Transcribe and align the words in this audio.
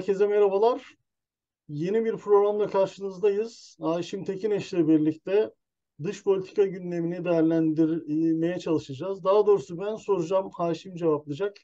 Herkese 0.00 0.26
merhabalar. 0.26 0.94
Yeni 1.68 2.04
bir 2.04 2.16
programla 2.16 2.66
karşınızdayız. 2.66 3.76
Haşim 3.80 4.24
Tekineş'le 4.24 4.72
birlikte 4.72 5.50
dış 6.02 6.24
politika 6.24 6.66
gündemini 6.66 7.24
değerlendirmeye 7.24 8.58
çalışacağız. 8.58 9.24
Daha 9.24 9.46
doğrusu 9.46 9.78
ben 9.78 9.96
soracağım, 9.96 10.50
Haşim 10.54 10.94
cevaplayacak. 10.94 11.56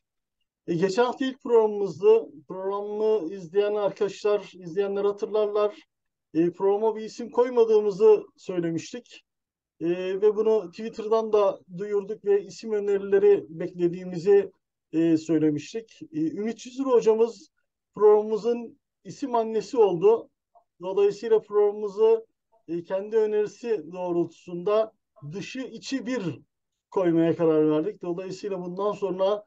E, 0.66 0.74
geçen 0.74 1.04
hafta 1.04 1.26
ilk 1.26 1.42
programımızdı. 1.42 2.26
Programı 2.48 3.34
izleyen 3.34 3.74
arkadaşlar, 3.74 4.52
izleyenler 4.54 5.04
hatırlarlar. 5.04 5.82
E, 6.34 6.50
programa 6.50 6.96
bir 6.96 7.02
isim 7.02 7.30
koymadığımızı 7.30 8.22
söylemiştik. 8.36 9.24
E, 9.80 9.88
ve 10.20 10.36
bunu 10.36 10.70
Twitter'dan 10.70 11.32
da 11.32 11.60
duyurduk 11.78 12.24
ve 12.24 12.44
isim 12.44 12.72
önerileri 12.72 13.44
beklediğimizi 13.48 14.50
e, 14.92 15.16
söylemiştik. 15.16 16.00
E, 16.12 16.20
Ümit 16.20 16.58
Çizir 16.58 16.84
hocamız 16.84 17.55
programımızın 17.96 18.78
isim 19.04 19.34
annesi 19.34 19.78
oldu. 19.78 20.30
Dolayısıyla 20.82 21.42
programımızı 21.42 22.26
e, 22.68 22.84
kendi 22.84 23.16
önerisi 23.16 23.84
doğrultusunda 23.92 24.92
dışı 25.32 25.60
içi 25.60 26.06
bir 26.06 26.40
koymaya 26.90 27.36
karar 27.36 27.70
verdik. 27.70 28.02
Dolayısıyla 28.02 28.60
bundan 28.60 28.92
sonra 28.92 29.44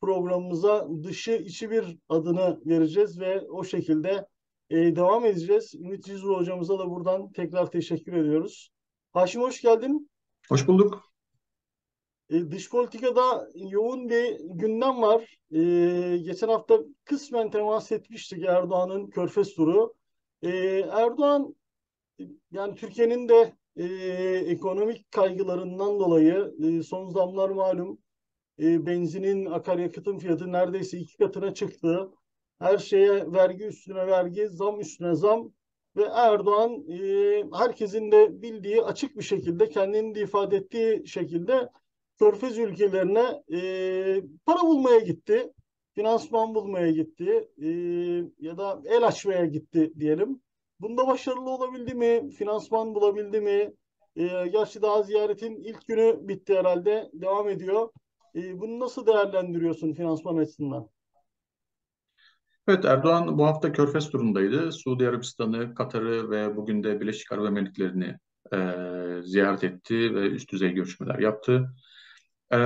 programımıza 0.00 0.88
dışı 1.04 1.32
içi 1.32 1.70
bir 1.70 1.98
adını 2.08 2.60
vereceğiz 2.66 3.20
ve 3.20 3.40
o 3.50 3.64
şekilde 3.64 4.26
e, 4.70 4.76
devam 4.76 5.26
edeceğiz. 5.26 5.74
Ümit 5.74 6.04
Cizur 6.04 6.36
hocamıza 6.36 6.78
da 6.78 6.90
buradan 6.90 7.32
tekrar 7.32 7.70
teşekkür 7.70 8.12
ediyoruz. 8.12 8.70
Haşim 9.12 9.42
hoş 9.42 9.60
geldin. 9.60 10.10
Hoş 10.48 10.68
bulduk. 10.68 11.11
E, 12.32 12.50
dış 12.50 12.70
politikada 12.70 13.48
yoğun 13.54 14.08
bir 14.08 14.40
gündem 14.40 15.02
var. 15.02 15.38
E, 15.50 16.18
geçen 16.18 16.48
hafta 16.48 16.78
kısmen 17.04 17.50
temas 17.50 17.92
etmiştik 17.92 18.44
Erdoğan'ın 18.44 19.10
Körfez 19.10 19.54
turu. 19.54 19.94
E, 20.42 20.50
Erdoğan 20.92 21.54
yani 22.52 22.74
Türkiye'nin 22.74 23.28
de 23.28 23.52
e, 23.76 23.84
ekonomik 24.46 25.12
kaygılarından 25.12 26.00
dolayı 26.00 26.54
e, 26.62 26.82
son 26.82 27.08
zamlar 27.08 27.50
malum 27.50 27.98
e, 28.58 28.86
benzinin 28.86 29.46
akaryakıtın 29.46 30.18
fiyatı 30.18 30.52
neredeyse 30.52 30.98
iki 30.98 31.16
katına 31.16 31.54
çıktı. 31.54 32.10
Her 32.58 32.78
şeye 32.78 33.32
vergi 33.32 33.64
üstüne 33.64 34.06
vergi, 34.06 34.48
zam 34.48 34.80
üstüne 34.80 35.14
zam 35.14 35.52
ve 35.96 36.02
Erdoğan 36.02 36.84
e, 36.88 36.98
herkesin 37.58 38.12
de 38.12 38.42
bildiği 38.42 38.82
açık 38.82 39.16
bir 39.16 39.22
şekilde 39.22 39.68
kendini 39.68 40.14
de 40.14 40.20
ifade 40.20 40.56
ettiği 40.56 41.08
şekilde 41.08 41.68
Körfez 42.18 42.58
ülkelerine 42.58 43.42
e, 43.52 43.60
para 44.46 44.62
bulmaya 44.62 44.98
gitti. 44.98 45.52
Finansman 45.94 46.54
bulmaya 46.54 46.90
gitti. 46.90 47.48
E, 47.62 47.68
ya 48.38 48.58
da 48.58 48.82
el 48.84 49.06
açmaya 49.06 49.46
gitti 49.46 49.92
diyelim. 49.98 50.40
Bunda 50.80 51.06
başarılı 51.06 51.50
olabildi 51.50 51.94
mi? 51.94 52.30
Finansman 52.30 52.94
bulabildi 52.94 53.40
mi? 53.40 53.72
E, 54.16 54.46
gerçi 54.48 54.82
daha 54.82 55.02
ziyaretin 55.02 55.56
ilk 55.64 55.88
günü 55.88 56.18
bitti 56.28 56.58
herhalde. 56.58 57.10
Devam 57.12 57.48
ediyor. 57.48 57.88
E, 58.34 58.60
bunu 58.60 58.80
nasıl 58.80 59.06
değerlendiriyorsun 59.06 59.92
finansman 59.92 60.36
açısından? 60.36 60.88
Evet 62.68 62.84
Erdoğan 62.84 63.38
bu 63.38 63.46
hafta 63.46 63.72
Körfez 63.72 64.10
turundaydı. 64.10 64.72
Suudi 64.72 65.08
Arabistan'ı, 65.08 65.74
Katar'ı 65.74 66.30
ve 66.30 66.56
bugün 66.56 66.82
de 66.84 67.00
Birleşik 67.00 67.32
Arap 67.32 67.46
Emirlikleri'ni 67.46 68.16
e, 68.52 68.58
ziyaret 69.22 69.64
etti 69.64 70.14
ve 70.14 70.20
üst 70.20 70.52
düzey 70.52 70.70
görüşmeler 70.70 71.18
yaptı. 71.18 71.74
E, 72.52 72.56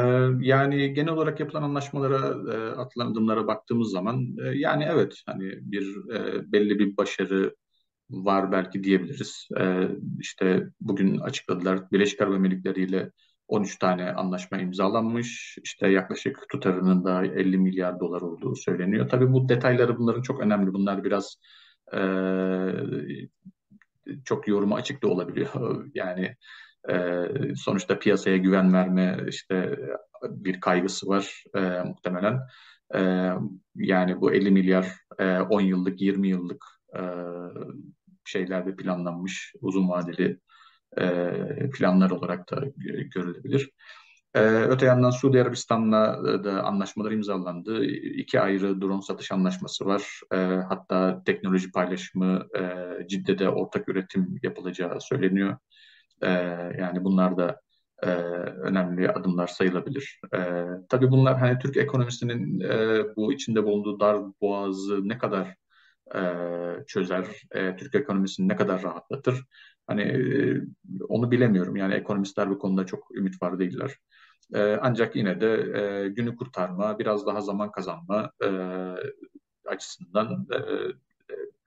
yani 0.41 0.95
genel 0.95 1.13
olarak 1.13 1.41
yapılan 1.41 1.63
anlaşmalara, 1.63 2.52
e, 2.55 2.70
atılan 2.70 3.11
adımlara 3.13 3.47
baktığımız 3.47 3.91
zaman 3.91 4.36
e, 4.45 4.58
yani 4.58 4.86
evet 4.91 5.23
hani 5.27 5.52
bir 5.61 6.11
e, 6.14 6.52
belli 6.52 6.79
bir 6.79 6.97
başarı 6.97 7.55
var 8.11 8.52
belki 8.52 8.85
diyebiliriz. 8.85 9.48
E, 9.61 9.89
işte 10.20 10.67
bugün 10.80 11.19
açıkladılar 11.19 11.91
Birleşik 11.92 12.20
Arap 12.20 12.35
Emirlikleri 12.35 12.83
ile 12.83 13.11
13 13.48 13.79
tane 13.79 14.13
anlaşma 14.13 14.58
imzalanmış. 14.58 15.58
İşte 15.64 15.89
yaklaşık 15.89 16.45
tutarının 16.48 17.05
da 17.05 17.25
50 17.25 17.58
milyar 17.58 18.01
dolar 18.01 18.20
olduğu 18.20 18.55
söyleniyor. 18.57 19.08
Tabii 19.08 19.33
bu 19.33 19.48
detayları 19.48 19.98
bunların 19.98 20.23
çok 20.23 20.41
önemli. 20.41 20.75
Bunlar 20.75 21.05
biraz 21.05 21.36
e, 21.95 22.01
çok 24.25 24.48
yoruma 24.48 24.77
açık 24.77 25.02
da 25.02 25.08
olabiliyor. 25.08 25.86
Yani 25.95 26.36
e, 26.91 27.29
sonuçta 27.57 27.98
piyasaya 27.98 28.36
güven 28.36 28.73
verme 28.73 29.19
işte 29.29 29.79
bir 30.23 30.61
kaygısı 30.61 31.08
var 31.08 31.45
e, 31.55 31.61
muhtemelen. 31.61 32.41
E, 32.95 33.30
yani 33.74 34.20
bu 34.20 34.33
50 34.33 34.51
milyar 34.51 34.92
e, 35.19 35.39
10 35.39 35.61
yıllık 35.61 36.01
20 36.01 36.29
yıllık 36.29 36.64
e, 36.96 37.01
şeylerde 38.25 38.77
planlanmış 38.77 39.55
uzun 39.61 39.89
vadeli 39.89 40.39
e, 40.98 41.70
planlar 41.70 42.11
olarak 42.11 42.51
da 42.51 42.64
görülebilir. 43.14 43.70
E, 44.35 44.41
öte 44.41 44.86
yandan 44.86 45.11
Suudi 45.11 45.42
Arabistan'la 45.42 46.25
da 46.45 46.63
anlaşmalar 46.63 47.13
imzalandı. 47.13 47.85
İki 47.85 48.41
ayrı 48.41 48.80
drone 48.80 49.02
satış 49.02 49.33
anlaşması 49.33 49.86
var. 49.86 50.20
E, 50.33 50.36
hatta 50.69 51.23
teknoloji 51.25 51.70
paylaşımı 51.70 52.46
Cidde'de 53.08 53.48
ortak 53.48 53.89
üretim 53.89 54.39
yapılacağı 54.42 55.01
söyleniyor. 55.01 55.57
Yani 56.78 57.04
bunlar 57.04 57.36
da 57.36 57.60
önemli 58.62 59.10
adımlar 59.10 59.46
sayılabilir. 59.46 60.20
Tabii 60.88 61.10
bunlar 61.10 61.38
hani 61.38 61.58
Türk 61.58 61.77
ekonomisinin 61.77 62.60
bu 63.16 63.32
içinde 63.32 63.64
bulunduğu 63.64 64.00
dar 64.00 64.22
boğazı 64.40 65.08
ne 65.08 65.18
kadar 65.18 65.54
çözer, 66.86 67.27
Türk 67.78 67.94
ekonomisini 67.94 68.48
ne 68.48 68.56
kadar 68.56 68.82
rahatlatır 68.82 69.44
Hani 69.86 70.02
e, 70.02 70.60
onu 71.08 71.30
bilemiyorum. 71.30 71.77
Yani 71.77 71.94
ekonomistler 71.94 72.50
bu 72.50 72.58
konuda 72.58 72.86
çok 72.86 73.16
ümit 73.16 73.42
var 73.42 73.58
değiller. 73.58 73.96
E, 74.54 74.78
ancak 74.83 75.16
yine 75.16 75.40
de 75.40 75.52
e, 75.80 76.08
günü 76.08 76.36
kurtarma, 76.36 76.98
biraz 76.98 77.27
daha 77.27 77.40
zaman 77.40 77.70
kazanma 77.70 78.30
e, 78.44 78.48
açısından 79.66 80.46
e, 80.54 80.58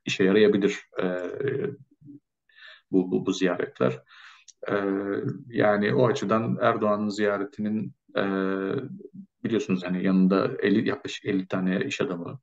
işe 0.06 0.24
yarayabilir 0.24 0.80
e, 1.02 1.06
bu, 2.92 3.12
bu, 3.12 3.26
bu 3.26 3.34
ziyaretler. 3.34 4.00
E, 4.68 4.74
yani 5.48 5.96
o 5.96 6.08
açıdan 6.08 6.58
Erdoğan'ın 6.62 7.10
ziyaretinin 7.10 7.94
e, 8.18 8.22
biliyorsunuz 9.44 9.84
hani 9.84 10.04
yanında 10.06 10.52
50, 10.60 10.90
yaklaşık 10.90 11.26
50 11.26 11.48
tane 11.48 11.86
iş 11.86 12.02
adamı 12.02 12.40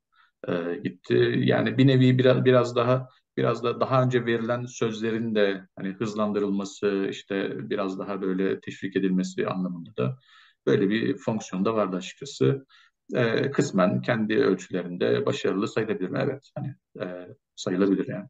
e, 0.47 0.75
gitti. 0.83 1.33
Yani 1.37 1.77
bir 1.77 1.87
nevi 1.87 2.17
biraz 2.17 2.45
biraz 2.45 2.75
daha 2.75 3.09
biraz 3.37 3.63
da 3.63 3.79
daha 3.79 4.03
önce 4.03 4.25
verilen 4.25 4.65
sözlerin 4.65 5.35
de 5.35 5.67
hani 5.75 5.89
hızlandırılması 5.89 7.07
işte 7.11 7.69
biraz 7.69 7.99
daha 7.99 8.21
böyle 8.21 8.59
teşvik 8.61 8.95
edilmesi 8.95 9.47
anlamında 9.47 9.97
da 9.97 10.17
böyle 10.65 10.89
bir 10.89 11.17
fonksiyon 11.17 11.65
da 11.65 11.75
vardı 11.75 11.95
açıkçası. 11.95 12.65
E, 13.13 13.51
kısmen 13.51 14.01
kendi 14.01 14.37
ölçülerinde 14.37 15.25
başarılı 15.25 15.67
sayılabilir 15.67 16.09
mi? 16.09 16.19
Evet 16.23 16.51
hani 16.55 16.75
e, 17.01 17.27
sayılabilir 17.55 18.07
yani. 18.07 18.27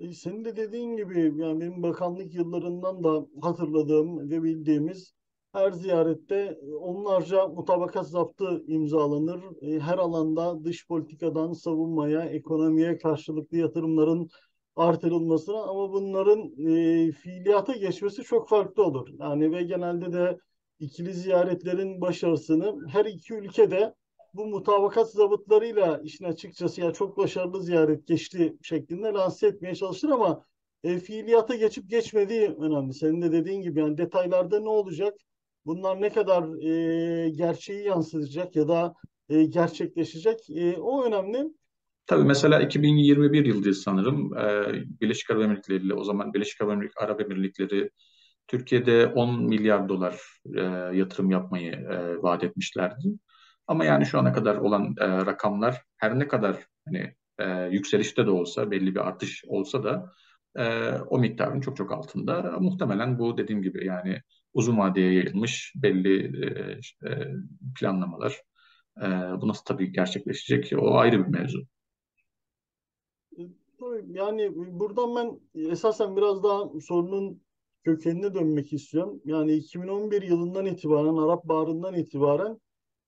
E, 0.00 0.12
senin 0.12 0.44
de 0.44 0.56
dediğin 0.56 0.96
gibi 0.96 1.20
yani 1.36 1.60
benim 1.60 1.82
bakanlık 1.82 2.34
yıllarından 2.34 3.04
da 3.04 3.26
hatırladığım 3.42 4.30
ve 4.30 4.42
bildiğimiz 4.42 5.14
her 5.52 5.72
ziyarette 5.72 6.58
onlarca 6.80 7.46
mutabakat 7.46 8.08
zaptı 8.08 8.64
imzalanır. 8.66 9.40
E, 9.62 9.80
her 9.80 9.98
alanda 9.98 10.64
dış 10.64 10.86
politikadan 10.86 11.52
savunmaya, 11.52 12.24
ekonomiye 12.24 12.98
karşılıklı 12.98 13.56
yatırımların 13.56 14.28
artırılmasına 14.76 15.62
ama 15.62 15.92
bunların 15.92 16.40
e, 16.58 17.12
fiiliyata 17.12 17.72
geçmesi 17.72 18.22
çok 18.22 18.48
farklı 18.48 18.84
olur. 18.84 19.08
Yani 19.18 19.52
ve 19.52 19.62
genelde 19.62 20.12
de 20.12 20.38
ikili 20.78 21.14
ziyaretlerin 21.14 22.00
başarısını 22.00 22.88
her 22.88 23.04
iki 23.04 23.34
ülkede 23.34 23.94
bu 24.34 24.46
mutabakat 24.46 25.10
zabıtlarıyla 25.10 26.00
işin 26.04 26.24
açıkçası 26.24 26.80
ya 26.80 26.92
çok 26.92 27.16
başarılı 27.18 27.62
ziyaret 27.62 28.06
geçti 28.06 28.56
şeklinde 28.62 29.06
lanse 29.06 29.46
etmeye 29.46 29.74
çalışır 29.74 30.08
ama 30.08 30.44
e, 30.84 30.98
fiiliyata 30.98 31.54
geçip 31.54 31.90
geçmediği 31.90 32.48
önemli. 32.48 32.94
Senin 32.94 33.22
de 33.22 33.32
dediğin 33.32 33.62
gibi 33.62 33.80
yani 33.80 33.98
detaylarda 33.98 34.60
ne 34.60 34.68
olacak? 34.68 35.14
bunlar 35.66 36.00
ne 36.00 36.10
kadar 36.10 36.62
e, 36.62 37.30
gerçeği 37.30 37.84
yansıtacak 37.84 38.56
ya 38.56 38.68
da 38.68 38.94
e, 39.28 39.44
gerçekleşecek 39.44 40.50
e, 40.50 40.76
o 40.76 41.04
önemli. 41.04 41.52
Tabii 42.06 42.24
mesela 42.24 42.60
2021 42.60 43.44
yılıydı 43.44 43.74
sanırım. 43.74 44.38
E, 44.38 44.72
Birleşik 45.00 45.30
Arap 45.30 45.42
Emirlikleri 45.42 45.86
ile 45.86 45.94
o 45.94 46.04
zaman 46.04 46.34
Birleşik 46.34 46.60
Arap 46.96 47.20
Emirlikleri 47.20 47.90
Türkiye'de 48.48 49.06
10 49.06 49.44
milyar 49.44 49.88
dolar 49.88 50.20
e, 50.56 50.60
yatırım 50.96 51.30
yapmayı 51.30 51.72
e, 51.72 52.22
vaat 52.22 52.44
etmişlerdi. 52.44 53.08
Ama 53.70 53.84
yani 53.84 54.06
şu 54.06 54.18
ana 54.18 54.32
kadar 54.32 54.56
olan 54.56 54.94
e, 55.00 55.06
rakamlar 55.06 55.82
her 55.96 56.18
ne 56.18 56.28
kadar 56.28 56.66
hani 56.84 57.14
e, 57.38 57.68
yükselişte 57.72 58.26
de 58.26 58.30
olsa 58.30 58.70
belli 58.70 58.94
bir 58.94 59.00
artış 59.08 59.44
olsa 59.48 59.84
da 59.84 60.12
e, 60.56 60.92
o 60.92 61.18
miktarın 61.18 61.60
çok 61.60 61.76
çok 61.76 61.92
altında. 61.92 62.56
Muhtemelen 62.60 63.18
bu 63.18 63.38
dediğim 63.38 63.62
gibi 63.62 63.86
yani 63.86 64.22
uzun 64.54 64.78
vadeye 64.78 65.12
yayılmış 65.12 65.72
belli 65.76 66.24
e, 67.06 67.18
planlamalar. 67.80 68.42
E, 68.98 69.06
bu 69.40 69.48
nasıl 69.48 69.64
tabii 69.64 69.92
gerçekleşecek 69.92 70.72
o 70.78 70.98
ayrı 70.98 71.26
bir 71.26 71.38
mevzu. 71.38 71.66
yani 74.08 74.52
buradan 74.56 75.16
ben 75.16 75.40
esasen 75.70 76.16
biraz 76.16 76.42
daha 76.42 76.80
sorunun 76.80 77.42
kökenine 77.84 78.34
dönmek 78.34 78.72
istiyorum. 78.72 79.20
Yani 79.24 79.52
2011 79.52 80.22
yılından 80.22 80.66
itibaren, 80.66 81.16
Arap 81.16 81.44
Baharı'ndan 81.44 81.94
itibaren 81.94 82.60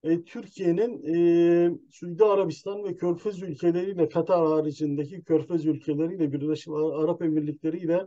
e, 0.04 0.24
Türkiye'nin 0.24 1.02
e, 1.14 1.78
Suudi 1.90 2.24
Arabistan 2.24 2.84
ve 2.84 2.96
Körfez 2.96 3.42
ülkeleriyle 3.42 4.08
Katar 4.08 4.46
haricindeki 4.46 5.22
Körfez 5.22 5.66
ülkeleriyle 5.66 6.32
Birleşik 6.32 6.72
Arap 6.72 7.22
Emirlikleri 7.22 7.78
ile 7.78 8.06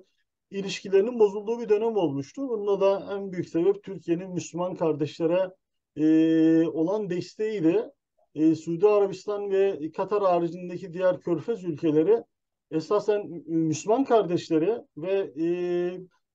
ilişkilerinin 0.52 1.20
bozulduğu 1.20 1.60
bir 1.60 1.70
dönem 1.70 1.96
olmuştu. 1.96 2.50
Bunda 2.50 2.82
da 2.82 3.16
en 3.16 3.32
büyük 3.32 3.50
sebep 3.50 3.84
Türkiye'nin 3.84 4.32
Müslüman 4.34 4.76
kardeşlere 4.76 5.52
e, 5.96 6.68
olan 6.68 7.10
desteğiyle 7.10 7.92
e, 8.36 8.56
Suudi 8.56 8.88
Arabistan 8.88 9.52
ve 9.52 9.92
Katar 9.92 10.24
haricindeki 10.24 10.94
diğer 10.94 11.20
Körfez 11.20 11.64
ülkeleri 11.64 12.24
esasen 12.72 13.28
Müslüman 13.48 14.04
kardeşleri 14.04 14.82
ve 14.98 15.32
e, 15.40 15.48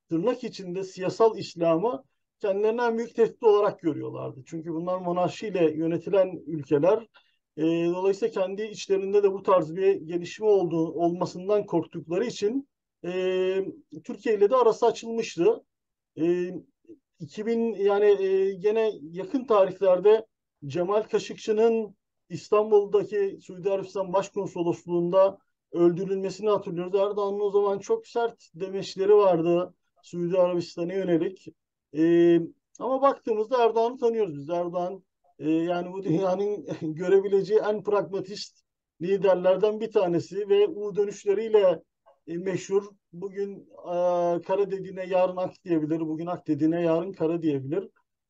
tırnak 0.08 0.44
içinde 0.44 0.84
siyasal 0.84 1.38
İslam'ı 1.38 2.04
kendilerine 2.40 2.82
en 2.82 2.98
büyük 2.98 3.14
tehdit 3.14 3.42
olarak 3.42 3.80
görüyorlardı. 3.80 4.40
Çünkü 4.46 4.72
bunlar 4.72 4.98
monarşiyle 4.98 5.72
yönetilen 5.76 6.42
ülkeler. 6.46 7.06
E, 7.56 7.62
dolayısıyla 7.86 8.32
kendi 8.32 8.62
içlerinde 8.62 9.22
de 9.22 9.32
bu 9.32 9.42
tarz 9.42 9.76
bir 9.76 9.94
gelişme 9.94 10.46
olduğu 10.46 10.92
olmasından 10.92 11.66
korktukları 11.66 12.24
için 12.24 12.68
e, 13.04 13.64
Türkiye 14.04 14.34
ile 14.34 14.50
de 14.50 14.56
arası 14.56 14.86
açılmıştı. 14.86 15.64
E, 16.20 16.50
2000 17.20 17.74
yani 17.74 18.24
e, 18.24 18.54
gene 18.54 18.92
yakın 19.02 19.44
tarihlerde 19.44 20.26
Cemal 20.66 21.02
Kaşıkçı'nın 21.02 21.96
İstanbul'daki 22.28 23.38
Suudi 23.42 23.70
Arabistan 23.70 24.12
Başkonsolosluğu'nda 24.12 25.38
öldürülmesini 25.72 26.50
hatırlıyoruz. 26.50 26.94
Erdoğan'ın 26.94 27.40
o 27.40 27.50
zaman 27.50 27.78
çok 27.78 28.06
sert 28.06 28.50
demeçleri 28.54 29.14
vardı 29.14 29.74
Suudi 30.02 30.38
Arabistan'a 30.38 30.92
yönelik. 30.92 31.48
E, 31.96 32.36
ama 32.78 33.02
baktığımızda 33.02 33.64
Erdoğan'ı 33.64 33.98
tanıyoruz 33.98 34.36
biz. 34.36 34.50
Erdoğan 34.50 35.04
e, 35.38 35.50
yani 35.50 35.92
bu 35.92 36.02
dünyanın 36.02 36.66
görebileceği 36.94 37.60
en 37.60 37.82
pragmatist 37.82 38.62
liderlerden 39.02 39.80
bir 39.80 39.90
tanesi 39.90 40.48
ve 40.48 40.66
U 40.68 40.96
dönüşleriyle 40.96 41.82
e, 42.26 42.36
meşhur. 42.36 42.84
Bugün 43.12 43.58
e, 43.84 43.94
kara 44.42 44.70
dediğine 44.70 45.06
yarın 45.06 45.36
ak 45.36 45.64
diyebilir. 45.64 46.00
Bugün 46.00 46.26
ak 46.26 46.46
dediğine 46.46 46.82
yarın 46.82 47.12
kara 47.12 47.42
diyebilir. 47.42 47.88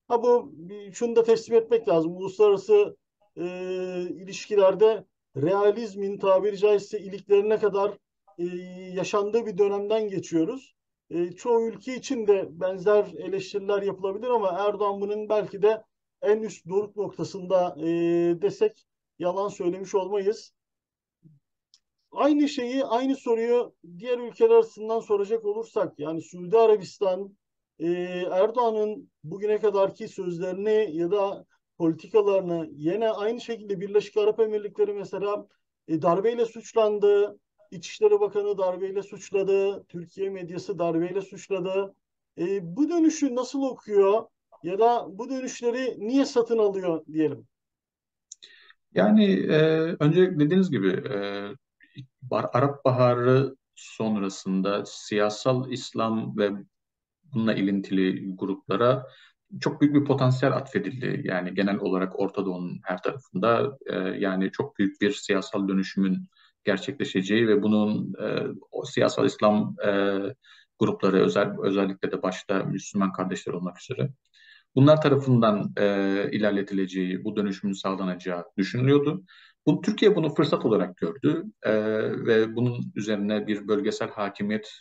Ha 0.09 0.23
bu 0.23 0.55
şunu 0.93 1.17
da 1.17 1.23
teslim 1.23 1.57
etmek 1.57 1.89
lazım. 1.89 2.17
Uluslararası 2.17 2.97
e, 3.37 3.45
ilişkilerde 4.11 5.05
realizmin 5.37 6.19
tabiri 6.19 6.59
caizse 6.59 7.01
iliklerine 7.01 7.59
kadar 7.59 7.99
e, 8.39 8.45
yaşandığı 8.95 9.47
bir 9.47 9.59
dönemden 9.59 10.09
geçiyoruz. 10.09 10.75
E, 11.11 11.33
çoğu 11.33 11.69
ülke 11.69 11.97
için 11.97 12.27
de 12.27 12.49
benzer 12.51 13.05
eleştiriler 13.05 13.83
yapılabilir 13.83 14.29
ama 14.29 14.49
Erdoğan 14.49 15.01
bunun 15.01 15.29
belki 15.29 15.62
de 15.62 15.83
en 16.23 16.43
üst 16.43 16.69
doruk 16.69 16.97
noktasında 16.97 17.77
e, 17.79 17.87
desek 18.43 18.87
yalan 19.19 19.49
söylemiş 19.49 19.95
olmayız. 19.95 20.53
Aynı 22.12 22.49
şeyi, 22.49 22.85
aynı 22.85 23.17
soruyu 23.17 23.75
diğer 23.99 24.19
ülkeler 24.19 24.51
arasından 24.51 25.01
soracak 25.01 25.45
olursak 25.45 25.99
yani 25.99 26.23
Suudi 26.23 26.59
Arabistan, 26.59 27.37
e, 27.79 27.87
Erdoğan'ın 28.31 29.11
bugüne 29.25 29.59
kadarki 29.59 30.09
sözlerini 30.09 30.97
ya 30.97 31.11
da 31.11 31.47
politikalarını 31.79 32.69
yine 32.71 33.11
aynı 33.11 33.41
şekilde 33.41 33.81
Birleşik 33.81 34.17
Arap 34.17 34.41
Emirlikleri 34.41 34.93
mesela 34.93 35.47
e, 35.89 36.03
darbeyle 36.03 36.45
suçlandı. 36.47 37.39
İçişleri 37.70 38.20
Bakanı 38.20 38.58
darbeyle 38.58 39.02
suçladı. 39.02 39.84
Türkiye 39.88 40.31
medyası 40.31 40.78
darbeyle 40.78 41.20
suçladı. 41.20 41.94
E, 42.38 42.76
bu 42.76 42.88
dönüşü 42.88 43.34
nasıl 43.34 43.62
okuyor 43.62 44.25
ya 44.62 44.78
da 44.78 45.06
bu 45.11 45.31
dönüşleri 45.31 45.96
niye 45.99 46.25
satın 46.25 46.58
alıyor 46.58 47.05
diyelim? 47.12 47.46
Yani 48.94 49.32
e, 49.32 49.58
önce 50.00 50.38
dediğiniz 50.38 50.70
gibi 50.70 50.88
e, 50.88 51.17
Arap 52.31 52.84
Baharı 52.84 53.56
sonrasında 53.75 54.84
siyasal 54.87 55.70
İslam 55.73 56.37
ve 56.38 56.50
bununla 57.25 57.55
ilintili 57.55 58.37
gruplara 58.37 59.06
çok 59.61 59.81
büyük 59.81 59.94
bir 59.94 60.05
potansiyel 60.05 60.56
atfedildi. 60.56 61.23
Yani 61.25 61.55
genel 61.55 61.76
olarak 61.76 62.20
Orta 62.20 62.46
Doğu'nun 62.46 62.81
her 62.84 63.02
tarafında 63.02 63.78
e, 63.87 63.96
yani 63.99 64.52
çok 64.52 64.78
büyük 64.78 65.00
bir 65.00 65.12
siyasal 65.12 65.69
dönüşümün 65.69 66.28
gerçekleşeceği 66.65 67.49
ve 67.49 67.62
bunun 67.62 68.15
e, 68.23 68.47
o 68.71 68.85
siyasal 68.85 69.27
İslam 69.27 69.77
e, 69.87 70.19
grupları 70.79 71.21
özel 71.21 71.53
özellikle 71.62 72.12
de 72.12 72.23
başta 72.23 72.65
Müslüman 72.65 73.12
kardeşler 73.12 73.53
olmak 73.53 73.81
üzere 73.81 74.11
bunlar 74.75 75.03
tarafından 75.03 75.73
e, 75.77 75.85
ilerletileceği, 76.33 77.25
bu 77.25 77.37
dönüşümün 77.37 77.73
sağlanacağı 77.73 78.45
düşünülüyordu. 78.57 79.25
Bu, 79.67 79.81
Türkiye 79.81 80.17
bunu 80.17 80.35
fırsat 80.35 80.65
olarak 80.65 80.97
gördü 80.97 81.45
e, 81.62 81.73
ve 82.27 82.57
bunun 82.57 82.93
üzerine 82.95 83.47
bir 83.47 83.69
bölgesel 83.69 84.11
hakimiyet 84.11 84.73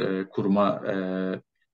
e, 0.00 0.24
kurma 0.30 0.82
e, 0.86 0.94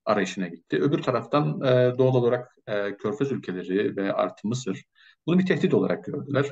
arayışına 0.04 0.48
gitti. 0.48 0.78
Öbür 0.82 1.02
taraftan 1.02 1.60
e, 1.60 1.98
doğal 1.98 2.14
olarak 2.14 2.56
e, 2.66 2.96
Körfez 2.96 3.32
ülkeleri 3.32 3.96
ve 3.96 4.12
artı 4.12 4.48
Mısır 4.48 4.84
bunu 5.26 5.38
bir 5.38 5.46
tehdit 5.46 5.74
olarak 5.74 6.04
gördüler. 6.04 6.46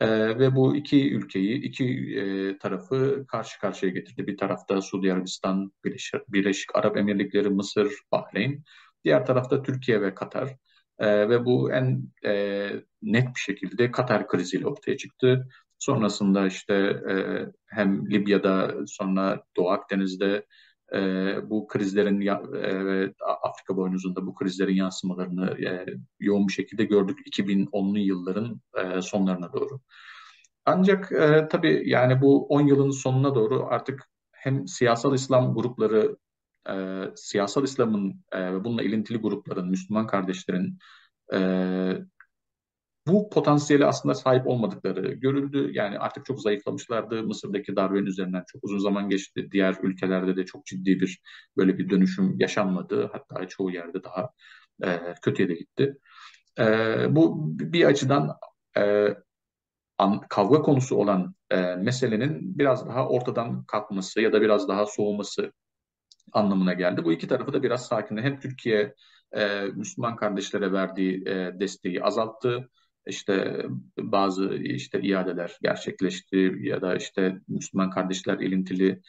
E, 0.00 0.38
ve 0.38 0.54
bu 0.56 0.76
iki 0.76 1.14
ülkeyi, 1.14 1.62
iki 1.62 1.84
e, 2.20 2.58
tarafı 2.58 3.24
karşı 3.28 3.60
karşıya 3.60 3.92
getirdi. 3.92 4.26
Bir 4.26 4.36
tarafta 4.36 4.82
Suudi 4.82 5.12
Arabistan, 5.12 5.72
Birleşik, 5.84 6.32
Birleşik 6.32 6.76
Arap 6.76 6.96
Emirlikleri, 6.96 7.50
Mısır, 7.50 7.92
Bahreyn. 8.12 8.62
Diğer 9.04 9.26
tarafta 9.26 9.62
Türkiye 9.62 10.00
ve 10.02 10.14
Katar. 10.14 10.56
E, 10.98 11.28
ve 11.28 11.44
bu 11.44 11.72
en 11.72 12.12
e, 12.24 12.70
net 13.02 13.28
bir 13.28 13.40
şekilde 13.40 13.90
Katar 13.90 14.28
kriziyle 14.28 14.66
ortaya 14.66 14.96
çıktı. 14.96 15.48
Sonrasında 15.78 16.46
işte 16.46 16.74
e, 17.10 17.14
hem 17.66 18.10
Libya'da 18.10 18.74
sonra 18.86 19.42
Doğu 19.56 19.70
Akdeniz'de 19.70 20.46
e, 20.94 20.98
bu 21.50 21.66
krizlerin 21.66 22.20
e, 22.20 23.14
Afrika 23.42 23.76
boynuzunda 23.76 24.26
bu 24.26 24.34
krizlerin 24.34 24.74
yansımalarını 24.74 25.66
e, 25.66 25.86
yoğun 26.20 26.48
bir 26.48 26.52
şekilde 26.52 26.84
gördük 26.84 27.18
2010'lu 27.26 27.98
yılların 27.98 28.60
e, 28.78 29.02
sonlarına 29.02 29.52
doğru. 29.52 29.80
Ancak 30.64 31.12
e, 31.12 31.48
tabii 31.50 31.82
yani 31.86 32.20
bu 32.20 32.46
10 32.46 32.60
yılın 32.60 32.90
sonuna 32.90 33.34
doğru 33.34 33.66
artık 33.70 34.08
hem 34.32 34.68
siyasal 34.68 35.14
İslam 35.14 35.54
grupları, 35.54 36.16
e, 36.70 37.04
siyasal 37.16 37.64
İslam'ın 37.64 38.24
ve 38.34 38.64
bununla 38.64 38.82
ilintili 38.82 39.18
grupların, 39.18 39.68
Müslüman 39.68 40.06
kardeşlerin 40.06 40.78
e, 41.34 41.38
bu 43.06 43.30
potansiyeli 43.30 43.86
aslında 43.86 44.14
sahip 44.14 44.46
olmadıkları 44.46 45.12
görüldü. 45.12 45.70
Yani 45.72 45.98
artık 45.98 46.26
çok 46.26 46.42
zayıflamışlardı. 46.42 47.22
Mısır'daki 47.22 47.76
darbenin 47.76 48.06
üzerinden 48.06 48.44
çok 48.46 48.64
uzun 48.64 48.78
zaman 48.78 49.08
geçti. 49.08 49.48
Diğer 49.52 49.76
ülkelerde 49.82 50.36
de 50.36 50.44
çok 50.44 50.66
ciddi 50.66 51.00
bir 51.00 51.20
böyle 51.56 51.78
bir 51.78 51.90
dönüşüm 51.90 52.40
yaşanmadı. 52.40 53.10
Hatta 53.12 53.48
çoğu 53.48 53.70
yerde 53.70 54.04
daha 54.04 54.30
e, 54.84 55.14
kötüye 55.22 55.48
de 55.48 55.54
gitti. 55.54 55.96
E, 56.58 56.64
bu 57.10 57.50
bir 57.58 57.84
açıdan 57.84 58.36
e, 58.76 59.08
an, 59.98 60.20
kavga 60.28 60.62
konusu 60.62 60.96
olan 60.96 61.34
e, 61.50 61.76
meselenin 61.76 62.58
biraz 62.58 62.88
daha 62.88 63.08
ortadan 63.08 63.64
kalkması 63.64 64.20
ya 64.20 64.32
da 64.32 64.40
biraz 64.40 64.68
daha 64.68 64.86
soğuması 64.86 65.52
anlamına 66.32 66.72
geldi. 66.72 67.04
Bu 67.04 67.12
iki 67.12 67.28
tarafı 67.28 67.52
da 67.52 67.62
biraz 67.62 67.86
sakinle 67.86 68.22
hem 68.22 68.40
Türkiye 68.40 68.94
e, 69.32 69.60
Müslüman 69.60 70.16
kardeşlere 70.16 70.72
verdiği 70.72 71.22
e, 71.28 71.60
desteği 71.60 72.02
azalttı 72.02 72.70
işte 73.06 73.66
bazı 73.98 74.54
işte 74.54 75.00
iadeler 75.00 75.58
gerçekleşti 75.62 76.54
ya 76.60 76.82
da 76.82 76.96
işte 76.96 77.40
Müslüman 77.48 77.90
kardeşler 77.90 78.38
ilintili 78.38 79.02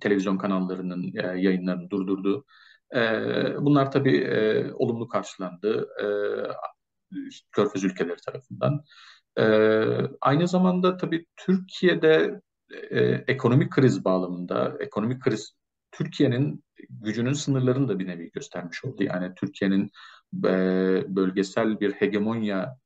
televizyon 0.00 0.38
kanallarının 0.38 1.12
e, 1.16 1.40
yayınlarını 1.40 1.90
durdurdu. 1.90 2.44
E, 2.94 3.00
bunlar 3.60 3.92
tabii 3.92 4.16
e, 4.16 4.70
olumlu 4.72 5.08
karşılandı 5.08 5.88
e, 6.02 6.06
Körfez 7.52 7.84
ülkeleri 7.84 8.16
tarafından. 8.26 8.84
Aynı 10.20 10.48
zamanda 10.48 10.96
tabii 10.96 11.26
Türkiye'de 11.36 12.40
e, 12.90 13.00
ekonomik 13.04 13.70
kriz 13.70 14.04
bağlamında, 14.04 14.76
ekonomik 14.80 15.22
kriz 15.22 15.54
Türkiye'nin 15.92 16.64
gücünün 16.90 17.32
sınırlarını 17.32 17.88
da 17.88 17.98
bir 17.98 18.06
nevi 18.06 18.30
göstermiş 18.30 18.84
oldu. 18.84 19.02
Yani 19.02 19.34
Türkiye'nin 19.34 19.90
bölgesel 21.14 21.80
bir 21.80 21.92
hegemonya 21.92 22.76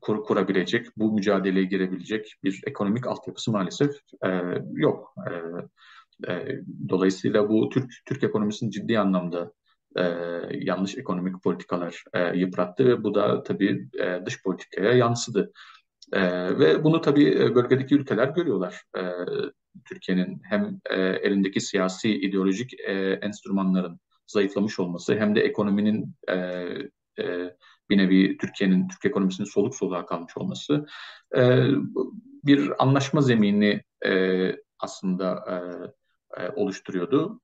kur, 0.00 0.24
kurabilecek, 0.24 0.86
bu 0.96 1.12
mücadeleye 1.12 1.64
girebilecek 1.64 2.34
bir 2.44 2.60
ekonomik 2.66 3.06
altyapısı 3.06 3.50
maalesef 3.52 3.90
e, 4.26 4.28
yok. 4.72 5.14
E, 5.30 6.32
e, 6.32 6.60
dolayısıyla 6.88 7.48
bu 7.48 7.68
Türk 7.68 7.92
Türk 8.06 8.24
ekonomisini 8.24 8.70
ciddi 8.70 8.98
anlamda 8.98 9.52
e, 9.96 10.02
yanlış 10.52 10.98
ekonomik 10.98 11.42
politikalar 11.42 12.04
e, 12.14 12.38
yıprattı 12.38 12.86
ve 12.86 13.04
bu 13.04 13.14
da 13.14 13.42
tabii 13.42 13.88
e, 14.00 14.26
dış 14.26 14.42
politikaya 14.42 14.92
yansıdı. 14.92 15.52
E, 16.12 16.20
ve 16.58 16.84
bunu 16.84 17.00
tabii 17.00 17.54
bölgedeki 17.54 17.94
ülkeler 17.94 18.28
görüyorlar. 18.28 18.82
E, 18.96 19.02
Türkiye'nin 19.88 20.40
hem 20.44 20.80
e, 20.90 21.00
elindeki 21.00 21.60
siyasi 21.60 22.10
ideolojik 22.10 22.80
e, 22.80 22.92
enstrümanların 23.22 24.00
zayıflamış 24.26 24.80
olması 24.80 25.14
hem 25.14 25.34
de 25.34 25.40
ekonominin 25.40 26.14
e, 26.28 26.34
e, 27.18 27.56
bir 27.90 27.98
nevi 27.98 28.36
Türkiye'nin 28.36 28.88
Türk 28.88 29.04
ekonomisinin 29.04 29.48
soluk 29.48 29.74
soluğa 29.74 30.06
kalmış 30.06 30.36
olması 30.36 30.86
e, 31.36 31.66
bir 32.44 32.82
anlaşma 32.82 33.20
zemini 33.20 33.82
e, 34.06 34.52
aslında 34.78 35.44
e, 36.36 36.42
e, 36.42 36.48
oluşturuyordu. 36.48 37.40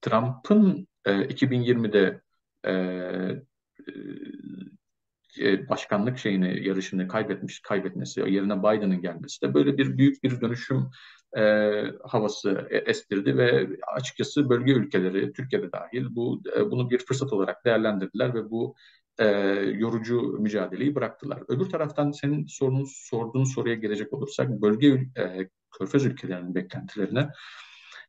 Trump'ın 0.00 0.88
e, 1.04 1.10
2020'de 1.12 2.20
e, 2.66 2.72
e, 5.40 5.68
başkanlık 5.68 6.18
şeyini 6.18 6.66
yarışını 6.66 7.08
kaybetmiş 7.08 7.60
kaybetmesi 7.60 8.20
yerine 8.20 8.58
Biden'ın 8.58 9.02
gelmesi 9.02 9.42
de 9.42 9.54
böyle 9.54 9.78
bir 9.78 9.98
büyük 9.98 10.22
bir 10.22 10.40
dönüşüm 10.40 10.90
e, 11.36 11.42
havası 12.04 12.68
e, 12.70 12.76
estirdi 12.76 13.36
ve 13.36 13.68
açıkçası 13.96 14.48
bölge 14.48 14.72
ülkeleri 14.72 15.32
Türkiye'de 15.32 15.72
dahil 15.72 16.06
bu 16.10 16.42
e, 16.56 16.70
bunu 16.70 16.90
bir 16.90 16.98
fırsat 16.98 17.32
olarak 17.32 17.64
değerlendirdiler 17.64 18.34
ve 18.34 18.50
bu 18.50 18.74
e, 19.18 19.26
yorucu 19.74 20.20
mücadeleyi 20.22 20.94
bıraktılar. 20.94 21.42
Öbür 21.48 21.68
taraftan 21.68 22.10
senin 22.10 22.46
sorunu, 22.46 22.84
sorduğun 22.86 23.44
soruya 23.44 23.74
gelecek 23.74 24.12
olursak 24.12 24.48
bölge 24.50 24.86
e, 25.16 25.48
Körfez 25.78 26.04
ülkelerinin 26.04 26.54
beklentilerine 26.54 27.28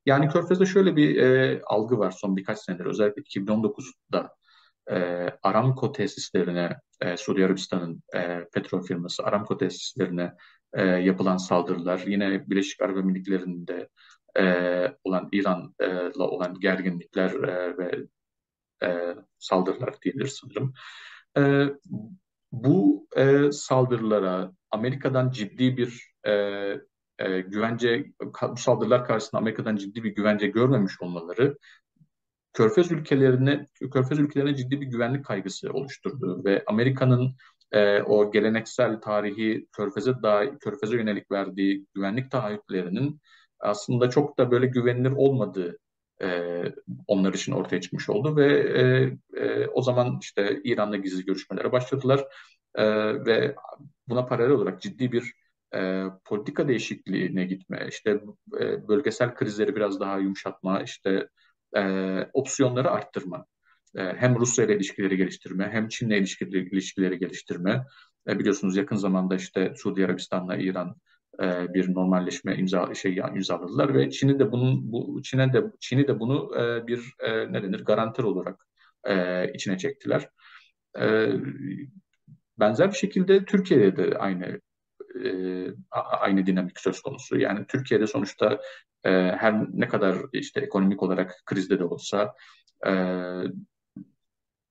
yani 0.05 0.27
Körfez'de 0.29 0.65
şöyle 0.65 0.95
bir 0.95 1.15
e, 1.15 1.61
algı 1.65 1.97
var 1.97 2.11
son 2.11 2.37
birkaç 2.37 2.59
senedir 2.59 2.85
özellikle 2.85 3.21
2019'da 3.21 4.35
e, 4.91 5.27
Aramco 5.43 5.91
tesislerine 5.91 6.79
e, 7.01 7.17
Suudi 7.17 7.45
Arabistan'ın 7.45 8.03
e, 8.15 8.45
petrol 8.53 8.83
firması 8.83 9.23
Aramco 9.23 9.57
tesislerine 9.57 10.33
e, 10.73 10.83
yapılan 10.83 11.37
saldırılar 11.37 12.03
yine 12.07 12.49
Birleşik 12.49 12.81
Arap 12.81 12.97
Emirlikleri'nde 12.97 13.89
e, 14.39 14.43
olan 15.03 15.29
İran'la 15.31 16.27
olan 16.27 16.59
gerginlikler 16.59 17.29
e, 17.31 17.77
ve 17.77 17.91
e, 18.83 19.15
saldırılar 19.39 20.01
diyebilir 20.01 20.27
sanırım. 20.27 20.74
E, 21.38 21.69
bu 22.51 23.07
e, 23.17 23.51
saldırılara 23.51 24.51
Amerika'dan 24.71 25.31
ciddi 25.31 25.77
bir 25.77 26.13
e, 26.24 26.31
e, 27.19 27.41
güvence, 27.41 28.05
bu 28.21 28.57
saldırılar 28.57 29.05
karşısında 29.05 29.41
Amerika'dan 29.41 29.75
ciddi 29.75 30.03
bir 30.03 30.15
güvence 30.15 30.48
görmemiş 30.48 31.01
olmaları 31.01 31.57
Körfez 32.53 32.91
ülkelerine 32.91 33.65
Körfez 33.93 34.19
ülkelerine 34.19 34.55
ciddi 34.55 34.81
bir 34.81 34.86
güvenlik 34.86 35.25
kaygısı 35.25 35.74
oluşturdu 35.74 36.43
ve 36.45 36.63
Amerika'nın 36.67 37.36
e, 37.71 38.01
o 38.01 38.31
geleneksel 38.31 39.01
tarihi 39.01 39.67
Körfez'e 39.71 40.21
dair 40.24 40.59
Körfez'e 40.59 40.95
yönelik 40.95 41.31
verdiği 41.31 41.86
güvenlik 41.93 42.31
taahhütlerinin 42.31 43.21
aslında 43.59 44.09
çok 44.09 44.38
da 44.38 44.51
böyle 44.51 44.65
güvenilir 44.65 45.12
olmadığı 45.12 45.77
e, 46.21 46.63
onlar 47.07 47.33
için 47.33 47.51
ortaya 47.51 47.81
çıkmış 47.81 48.09
oldu 48.09 48.35
ve 48.35 48.59
e, 48.59 49.41
e, 49.41 49.67
o 49.67 49.81
zaman 49.81 50.17
işte 50.21 50.61
İran'la 50.63 50.97
gizli 50.97 51.25
görüşmelere 51.25 51.71
başladılar 51.71 52.25
e, 52.75 52.85
ve 53.25 53.55
buna 54.07 54.25
paralel 54.25 54.51
olarak 54.51 54.81
ciddi 54.81 55.11
bir 55.11 55.33
e, 55.75 56.03
politika 56.25 56.67
değişikliğine 56.67 57.45
gitme, 57.45 57.88
işte 57.89 58.21
e, 58.59 58.88
bölgesel 58.88 59.35
krizleri 59.35 59.75
biraz 59.75 59.99
daha 59.99 60.17
yumuşatma, 60.17 60.81
işte 60.81 61.29
e, 61.75 61.81
opsiyonları 62.33 62.91
arttırma. 62.91 63.45
E, 63.95 64.01
hem 64.03 64.35
Rusya 64.39 64.65
ile 64.65 64.75
ilişkileri 64.75 65.17
geliştirme, 65.17 65.69
hem 65.71 65.88
Çin'le 65.88 66.11
ilişkileri, 66.11 66.69
ilişkileri 66.69 67.19
geliştirme. 67.19 67.85
E, 68.27 68.39
biliyorsunuz 68.39 68.77
yakın 68.77 68.95
zamanda 68.95 69.35
işte 69.35 69.73
Suudi 69.77 70.05
Arabistan'la 70.05 70.57
İran 70.57 70.95
e, 71.41 71.74
bir 71.74 71.93
normalleşme 71.93 72.55
imza 72.55 72.93
şey 72.96 73.15
imzaladılar 73.36 73.93
ve 73.93 74.10
Çin'i 74.10 74.39
de 74.39 74.51
bunun 74.51 74.91
bu 74.91 75.22
Çin'e 75.24 75.53
de 75.53 75.63
Çin'i 75.79 76.08
de 76.08 76.19
bunu 76.19 76.51
e, 76.60 76.88
bir 76.88 77.13
e, 77.19 77.53
ne 77.53 77.63
denir 77.63 77.86
garanter 77.86 78.24
olarak 78.24 78.67
e, 79.03 79.46
içine 79.53 79.77
çektiler. 79.77 80.29
E, 81.00 81.31
benzer 82.60 82.91
bir 82.91 82.98
şekilde 82.98 83.46
Türkiye'de 83.46 83.98
de 83.98 84.17
aynı 84.17 84.62
e, 85.25 85.29
aynı 85.91 86.46
dinamik 86.46 86.79
söz 86.79 87.01
konusu. 87.01 87.38
Yani 87.39 87.65
Türkiye'de 87.67 88.08
sonuçta 88.08 88.62
e, 89.03 89.10
her 89.12 89.65
ne 89.74 89.88
kadar 89.88 90.17
işte 90.34 90.60
ekonomik 90.62 91.03
olarak 91.03 91.41
krizde 91.46 91.79
de 91.79 91.84
olsa 91.84 92.34
e, 92.88 92.91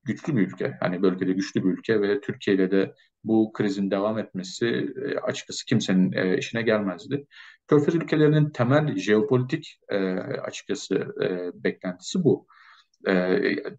güçlü 0.03 0.35
bir 0.35 0.47
ülke. 0.47 0.77
Hani 0.79 1.01
bölgede 1.01 1.33
güçlü 1.33 1.63
bir 1.63 1.69
ülke 1.69 2.01
ve 2.01 2.21
Türkiye 2.21 2.55
ile 2.55 2.71
de 2.71 2.95
bu 3.23 3.53
krizin 3.53 3.91
devam 3.91 4.19
etmesi 4.19 4.93
e, 5.05 5.17
açıkçası 5.17 5.65
kimsenin 5.65 6.11
e, 6.11 6.37
işine 6.37 6.61
gelmezdi. 6.61 7.25
Körfez 7.67 7.95
ülkelerinin 7.95 8.49
temel 8.49 8.95
jeopolitik 8.97 9.79
e, 9.89 9.97
açıkçası 10.19 11.15
beklentisi 11.53 12.23
bu. 12.23 12.47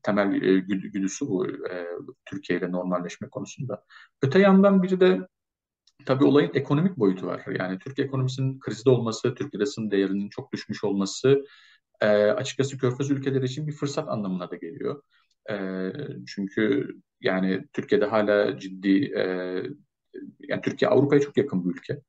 Temel 0.02 0.30
güdüsü 0.66 1.26
bu 1.28 1.46
Türkiye 2.24 2.58
ile 2.58 2.72
normalleşme 2.72 3.28
konusunda. 3.28 3.84
Öte 4.22 4.38
yandan 4.38 4.82
biri 4.82 5.00
de 5.00 5.18
Tabii 6.06 6.24
olayın 6.24 6.50
ekonomik 6.54 6.96
boyutu 6.96 7.26
var. 7.26 7.42
Yani 7.58 7.78
Türk 7.78 7.98
ekonomisinin 7.98 8.60
krizde 8.60 8.90
olması, 8.90 9.34
Türk 9.34 9.54
lirasının 9.54 9.90
değerinin 9.90 10.28
çok 10.28 10.52
düşmüş 10.52 10.84
olması 10.84 11.44
açıkçası 12.36 12.78
Körfez 12.78 13.10
ülkeleri 13.10 13.44
için 13.44 13.66
bir 13.66 13.72
fırsat 13.72 14.08
anlamına 14.08 14.50
da 14.50 14.56
geliyor. 14.56 15.02
E, 15.50 15.56
çünkü 16.26 16.88
yani 17.20 17.64
Türkiye'de 17.72 18.04
hala 18.06 18.58
ciddi, 18.58 19.12
e, 19.16 19.22
yani 20.40 20.62
Türkiye 20.62 20.88
Avrupa'ya 20.90 21.20
çok 21.20 21.36
yakın 21.36 21.64
bir 21.64 21.70
ülke. 21.70 22.00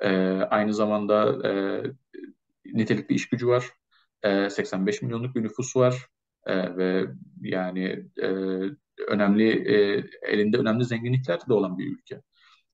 E, 0.00 0.08
aynı 0.50 0.74
zamanda 0.74 1.48
e, 1.48 1.52
nitelikli 2.74 3.14
iş 3.14 3.28
gücü 3.28 3.46
var. 3.46 3.64
E, 4.22 4.50
85 4.50 5.02
milyonluk 5.02 5.36
bir 5.36 5.42
nüfusu 5.42 5.80
var. 5.80 6.06
E, 6.46 6.76
ve 6.76 7.06
yani 7.42 8.06
e, 8.22 8.28
önemli 9.08 9.50
e, 9.74 10.04
elinde 10.22 10.58
önemli 10.58 10.84
zenginlikler 10.84 11.40
de 11.48 11.52
olan 11.52 11.78
bir 11.78 11.92
ülke. 11.92 12.22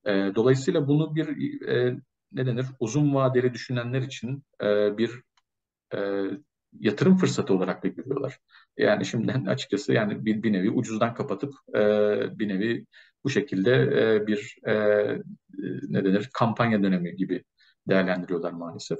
E, 0.06 0.12
dolayısıyla 0.34 0.88
bunu 0.88 1.14
bir 1.14 1.62
e, 1.68 1.96
ne 2.32 2.46
denir 2.46 2.66
uzun 2.80 3.14
vadeli 3.14 3.54
düşünenler 3.54 4.02
için 4.02 4.44
e, 4.62 4.98
bir 4.98 5.10
e, 5.94 5.98
yatırım 6.80 7.16
fırsatı 7.16 7.54
olarak 7.54 7.84
da 7.84 7.88
görüyorlar. 7.88 8.38
Yani 8.78 9.06
şimdiden 9.06 9.44
açıkçası 9.46 9.92
yani 9.92 10.24
bir, 10.24 10.42
bir 10.42 10.52
nevi 10.52 10.70
ucuzdan 10.70 11.14
kapatıp 11.14 11.54
e, 11.74 11.80
bir 12.38 12.48
nevi 12.48 12.86
bu 13.24 13.30
şekilde 13.30 13.72
e, 13.72 14.26
bir 14.26 14.56
e, 14.68 14.74
ne 15.88 16.04
denir 16.04 16.30
kampanya 16.34 16.82
dönemi 16.82 17.16
gibi 17.16 17.44
değerlendiriyorlar 17.88 18.52
maalesef. 18.52 18.98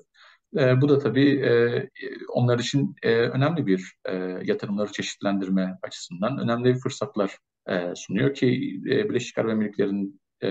E, 0.59 0.81
bu 0.81 0.89
da 0.89 0.99
tabii 0.99 1.41
e, 1.41 1.89
onlar 2.29 2.59
için 2.59 2.95
e, 3.03 3.15
önemli 3.15 3.67
bir 3.67 3.95
e, 4.05 4.15
yatırımları 4.45 4.93
çeşitlendirme 4.93 5.79
açısından 5.83 6.39
önemli 6.39 6.79
fırsatlar 6.79 7.39
e, 7.69 7.95
sunuyor 7.97 8.35
ki 8.35 8.47
e, 8.87 9.09
Birleşik 9.09 9.39
Arap 9.39 9.51
Emirlikleri'nin 9.51 10.21
e, 10.43 10.49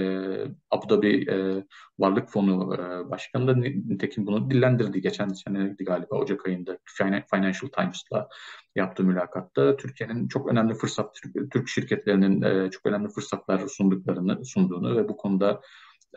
Abu 0.72 0.90
Dhabi 0.90 1.32
e, 1.32 1.64
Varlık 2.00 2.30
Fonu 2.30 2.76
e, 2.76 3.10
Başkanı 3.12 3.48
da 3.48 3.56
nitekim 3.56 4.28
bunu 4.28 4.50
dillendirdi. 4.50 5.02
Geçen 5.02 5.28
seneydi 5.28 5.84
galiba 5.84 6.16
Ocak 6.16 6.48
ayında 6.48 6.78
Financial 7.26 7.70
Times'la 7.78 8.28
yaptığı 8.76 9.04
mülakatta 9.04 9.78
Türkiye'nin 9.78 10.28
çok 10.28 10.52
önemli 10.52 10.74
fırsat, 10.74 11.20
Türk 11.52 11.70
şirketlerinin 11.70 12.42
e, 12.42 12.72
çok 12.72 12.86
önemli 12.86 13.10
fırsatlar 13.10 13.68
sunduklarını 13.68 14.46
sunduğunu 14.46 14.98
ve 14.98 15.10
bu 15.10 15.18
konuda 15.18 15.62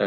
e, 0.01 0.07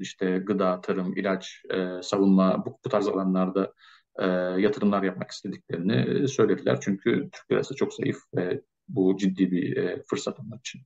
işte 0.00 0.38
gıda, 0.38 0.80
tarım, 0.80 1.16
ilaç, 1.16 1.62
e, 1.70 2.02
savunma 2.02 2.66
bu, 2.66 2.78
bu 2.84 2.88
tarz 2.88 3.08
alanlarda 3.08 3.72
e, 4.18 4.26
yatırımlar 4.60 5.02
yapmak 5.02 5.30
istediklerini 5.30 6.28
söylediler. 6.28 6.78
Çünkü 6.80 7.30
Türk 7.32 7.52
lirası 7.52 7.74
çok 7.74 7.94
zayıf 7.94 8.18
ve 8.36 8.62
bu 8.88 9.16
ciddi 9.16 9.52
bir 9.52 9.76
e, 9.76 10.02
fırsat 10.10 10.40
onlar 10.40 10.58
için. 10.58 10.80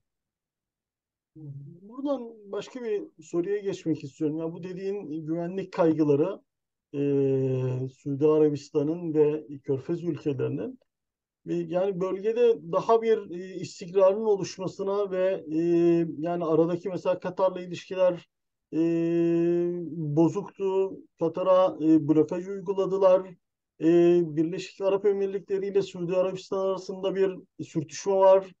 Buradan 1.35 2.51
başka 2.51 2.83
bir 2.83 3.03
soruya 3.23 3.57
geçmek 3.57 4.03
istiyorum. 4.03 4.37
Ya 4.37 4.53
bu 4.53 4.63
dediğin 4.63 5.25
güvenlik 5.25 5.73
kaygıları 5.73 6.41
e, 6.93 6.99
Suudi 7.89 8.27
Arabistan'ın 8.27 9.13
ve 9.13 9.47
Körfez 9.63 10.03
ülkelerinin 10.03 10.79
yani 11.45 12.01
bölgede 12.01 12.71
daha 12.71 13.01
bir 13.01 13.31
e, 13.31 13.55
istikrarın 13.55 14.25
oluşmasına 14.25 15.11
ve 15.11 15.45
e, 15.51 15.59
yani 16.17 16.45
aradaki 16.45 16.89
mesela 16.89 17.19
Katar'la 17.19 17.61
ilişkiler 17.61 18.29
e, 18.73 18.77
bozuktu. 19.91 20.97
Katar'a 21.19 21.77
e, 21.81 22.07
blokaj 22.07 22.47
uyguladılar. 22.47 23.27
E, 23.81 23.87
Birleşik 24.35 24.81
Arap 24.81 25.05
Emirlikleri 25.05 25.67
ile 25.67 25.81
Suudi 25.81 26.15
Arabistan 26.15 26.59
arasında 26.59 27.15
bir 27.15 27.35
sürtüşme 27.63 28.13
var. 28.13 28.51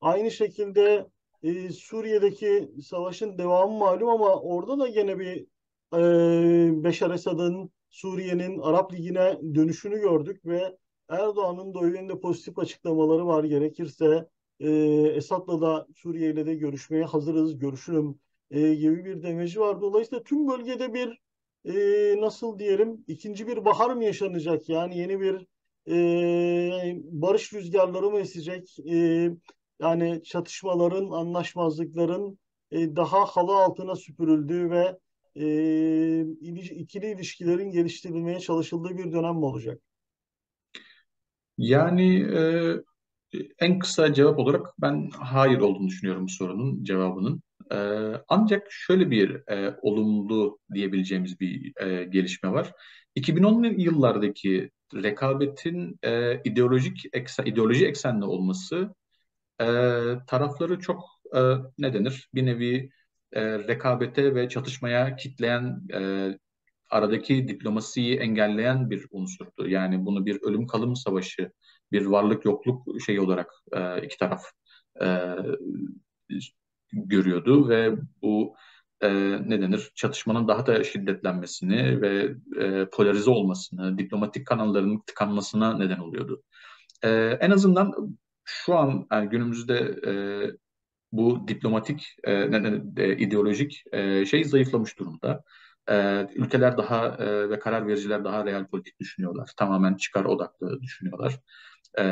Aynı 0.00 0.30
şekilde 0.30 1.06
e, 1.44 1.70
Suriye'deki 1.72 2.70
savaşın 2.82 3.38
devamı 3.38 3.78
malum 3.78 4.08
ama 4.08 4.34
orada 4.40 4.78
da 4.78 4.88
gene 4.88 5.18
bir 5.18 5.46
e, 5.94 6.84
Beşar 6.84 7.10
Esad'ın 7.10 7.70
Suriye'nin 7.90 8.58
Arap 8.58 8.92
Ligi'ne 8.92 9.38
dönüşünü 9.54 10.00
gördük 10.00 10.46
ve 10.46 10.76
Erdoğan'ın 11.08 11.74
da 11.74 11.78
o 11.78 11.86
yönde 11.86 12.20
pozitif 12.20 12.58
açıklamaları 12.58 13.26
var. 13.26 13.44
Gerekirse 13.44 14.28
e, 14.60 14.70
Esad'la 15.14 15.60
da 15.60 15.86
Suriye 15.94 16.30
ile 16.30 16.46
de 16.46 16.54
görüşmeye 16.54 17.04
hazırız, 17.04 17.58
görüşürüm 17.58 18.18
e, 18.50 18.74
gibi 18.74 19.04
bir 19.04 19.22
demeci 19.22 19.60
var. 19.60 19.80
Dolayısıyla 19.80 20.22
tüm 20.24 20.48
bölgede 20.48 20.94
bir 20.94 21.20
e, 21.64 21.74
nasıl 22.20 22.58
diyelim 22.58 23.04
ikinci 23.08 23.46
bir 23.46 23.64
bahar 23.64 23.90
mı 23.90 24.04
yaşanacak? 24.04 24.68
Yani 24.68 24.98
yeni 24.98 25.20
bir 25.20 25.46
e, 25.88 27.00
barış 27.02 27.52
rüzgarları 27.52 28.10
mı 28.10 28.20
esecek? 28.20 28.76
E, 28.92 29.30
yani 29.80 30.22
çatışmaların, 30.24 31.10
anlaşmazlıkların 31.10 32.38
e, 32.70 32.96
daha 32.96 33.24
halı 33.24 33.52
altına 33.56 33.96
süpürüldüğü 33.96 34.70
ve 34.70 34.98
e, 35.36 35.46
ikili 36.60 37.12
ilişkilerin 37.12 37.70
geliştirilmeye 37.70 38.40
çalışıldığı 38.40 38.98
bir 38.98 39.12
dönem 39.12 39.34
mi 39.34 39.44
olacak? 39.44 39.80
Yani 41.58 42.22
e, 42.22 42.40
en 43.58 43.78
kısa 43.78 44.14
cevap 44.14 44.38
olarak 44.38 44.66
ben 44.78 45.10
hayır 45.10 45.58
olduğunu 45.58 45.88
düşünüyorum 45.88 46.28
sorunun 46.28 46.84
cevabının. 46.84 47.42
E, 47.72 47.78
ancak 48.28 48.66
şöyle 48.70 49.10
bir 49.10 49.48
e, 49.48 49.76
olumlu 49.82 50.58
diyebileceğimiz 50.74 51.40
bir 51.40 51.82
e, 51.82 52.04
gelişme 52.04 52.52
var. 52.52 52.72
2010'lu 53.16 53.66
yıllardaki 53.66 54.70
rekabetin 54.94 55.98
e, 56.02 56.40
ideolojik 56.44 57.04
eksen, 57.12 57.44
ideoloji 57.44 57.86
eksenli 57.86 58.24
olması 58.24 58.94
e, 59.60 59.66
tarafları 60.26 60.78
çok 60.80 61.04
e, 61.36 61.40
ne 61.78 61.94
denir? 61.94 62.28
Bir 62.34 62.46
nevi 62.46 62.90
e, 63.32 63.58
rekabete 63.58 64.34
ve 64.34 64.48
çatışmaya 64.48 65.16
kitleyen 65.16 65.80
e, 65.94 66.30
aradaki 66.90 67.48
diplomasiyi 67.48 68.16
engelleyen 68.16 68.90
bir 68.90 69.06
unsurdu. 69.10 69.68
Yani 69.68 70.06
bunu 70.06 70.26
bir 70.26 70.42
ölüm 70.42 70.66
kalım 70.66 70.96
savaşı, 70.96 71.52
bir 71.92 72.06
varlık 72.06 72.44
yokluk 72.44 73.02
şeyi 73.06 73.20
olarak 73.20 73.50
e, 73.72 74.02
iki 74.02 74.18
taraf 74.18 74.44
e, 75.02 75.06
görüyordu 76.92 77.68
ve 77.68 77.96
bu 78.22 78.56
e, 79.00 79.08
ne 79.48 79.62
denir 79.62 79.92
çatışmanın 79.94 80.48
daha 80.48 80.66
da 80.66 80.84
şiddetlenmesini 80.84 82.02
ve 82.02 82.34
e, 82.60 82.86
polarize 82.92 83.30
olmasını, 83.30 83.98
diplomatik 83.98 84.46
kanalların 84.46 85.00
tıkanmasına 85.06 85.78
neden 85.78 85.98
oluyordu. 85.98 86.42
E, 87.02 87.10
en 87.40 87.50
azından 87.50 88.16
şu 88.44 88.76
an 88.78 89.06
yani 89.12 89.28
günümüzde 89.28 89.78
e, 90.06 90.12
bu 91.12 91.48
diplomatik, 91.48 92.16
e, 92.24 92.32
e, 92.96 93.16
ideolojik 93.16 93.84
e, 93.92 94.26
şey 94.26 94.44
zayıflamış 94.44 94.98
durumda. 94.98 95.44
E, 95.88 96.26
ülkeler 96.34 96.78
daha 96.78 97.08
e, 97.08 97.50
ve 97.50 97.58
karar 97.58 97.86
vericiler 97.86 98.24
daha 98.24 98.46
real 98.46 98.66
politik 98.66 99.00
düşünüyorlar. 99.00 99.50
Tamamen 99.56 99.94
çıkar 99.94 100.24
odaklı 100.24 100.82
düşünüyorlar. 100.82 101.40
E, 101.94 102.04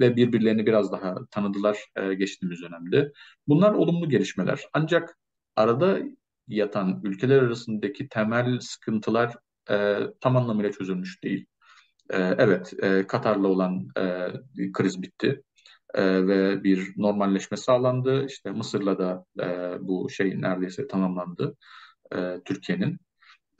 ve 0.00 0.16
birbirlerini 0.16 0.66
biraz 0.66 0.92
daha 0.92 1.14
tanıdılar 1.30 1.78
e, 1.96 2.14
geçtiğimiz 2.14 2.62
dönemde. 2.62 3.12
Bunlar 3.48 3.72
olumlu 3.72 4.08
gelişmeler. 4.08 4.60
Ancak 4.72 5.18
arada 5.56 5.98
yatan 6.48 7.00
ülkeler 7.04 7.42
arasındaki 7.42 8.08
temel 8.08 8.60
sıkıntılar 8.60 9.34
e, 9.70 9.98
tam 10.20 10.36
anlamıyla 10.36 10.72
çözülmüş 10.72 11.22
değil. 11.24 11.46
E, 12.10 12.18
evet, 12.18 12.72
e, 12.82 13.06
Katar'la 13.06 13.48
olan 13.48 13.88
e, 13.96 14.28
kriz 14.72 15.02
bitti 15.02 15.42
e, 15.94 16.26
ve 16.26 16.64
bir 16.64 16.92
normalleşme 16.96 17.56
sağlandı. 17.56 18.26
İşte 18.26 18.50
Mısır'la 18.50 18.98
da 18.98 19.24
e, 19.40 19.76
bu 19.80 20.10
şey 20.10 20.40
neredeyse 20.40 20.86
tamamlandı 20.86 21.56
e, 22.14 22.40
Türkiye'nin. 22.44 22.98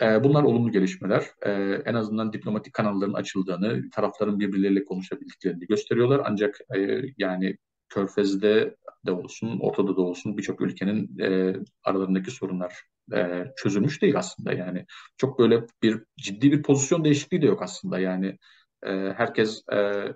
E, 0.01 0.25
bunlar 0.25 0.43
olumlu 0.43 0.73
gelişmeler. 0.73 1.25
E, 1.43 1.51
en 1.85 1.95
azından 1.95 2.33
diplomatik 2.33 2.75
kanalların 2.75 3.13
açıldığını, 3.13 3.91
tarafların 3.91 4.41
birbirleriyle 4.41 4.85
konuşabildiklerini 4.85 5.67
gösteriyorlar. 5.67 6.23
Ancak 6.25 6.59
e, 6.77 7.03
yani 7.19 7.57
Körfez'de 7.89 8.77
de 9.07 9.13
olsun, 9.13 9.59
Ortada 9.61 9.97
da 9.97 10.01
olsun 10.01 10.39
birçok 10.39 10.61
ülkenin 10.61 11.19
e, 11.19 11.57
aralarındaki 11.85 12.31
sorunlar 12.31 12.75
e, 13.15 13.45
çözülmüş 13.57 14.03
değil 14.03 14.19
aslında. 14.19 14.53
Yani 14.53 14.87
çok 15.17 15.39
böyle 15.39 15.65
bir 15.83 16.03
ciddi 16.19 16.53
bir 16.53 16.63
pozisyon 16.63 17.05
değişikliği 17.05 17.43
de 17.43 17.47
yok 17.47 17.63
aslında. 17.63 17.99
Yani 17.99 18.39
e, 18.87 18.91
herkes 19.17 19.63
e, 19.73 20.07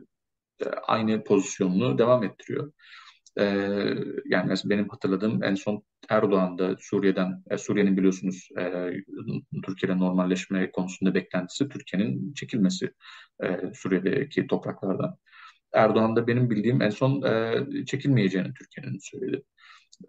aynı 0.86 1.24
pozisyonunu 1.24 1.98
devam 1.98 2.24
ettiriyor. 2.24 2.72
Ee, 3.38 3.44
yani 4.26 4.48
mesela 4.48 4.70
benim 4.70 4.88
hatırladığım 4.88 5.42
en 5.44 5.54
son 5.54 5.82
Erdoğan'da 6.08 6.76
Suriye'den, 6.80 7.42
e, 7.50 7.58
Suriye'nin 7.58 7.96
biliyorsunuz 7.96 8.48
e, 8.58 8.90
Türkiye'yle 9.64 9.98
normalleşme 9.98 10.70
konusunda 10.70 11.14
beklentisi 11.14 11.68
Türkiye'nin 11.68 12.34
çekilmesi 12.34 12.92
e, 13.44 13.60
Suriye'deki 13.74 14.46
topraklardan. 14.46 15.16
Erdoğan 15.72 16.16
da 16.16 16.26
benim 16.26 16.50
bildiğim 16.50 16.82
en 16.82 16.90
son 16.90 17.22
e, 17.22 17.66
çekilmeyeceğini 17.86 18.54
Türkiye'nin 18.54 18.98
söyledi. 19.02 19.42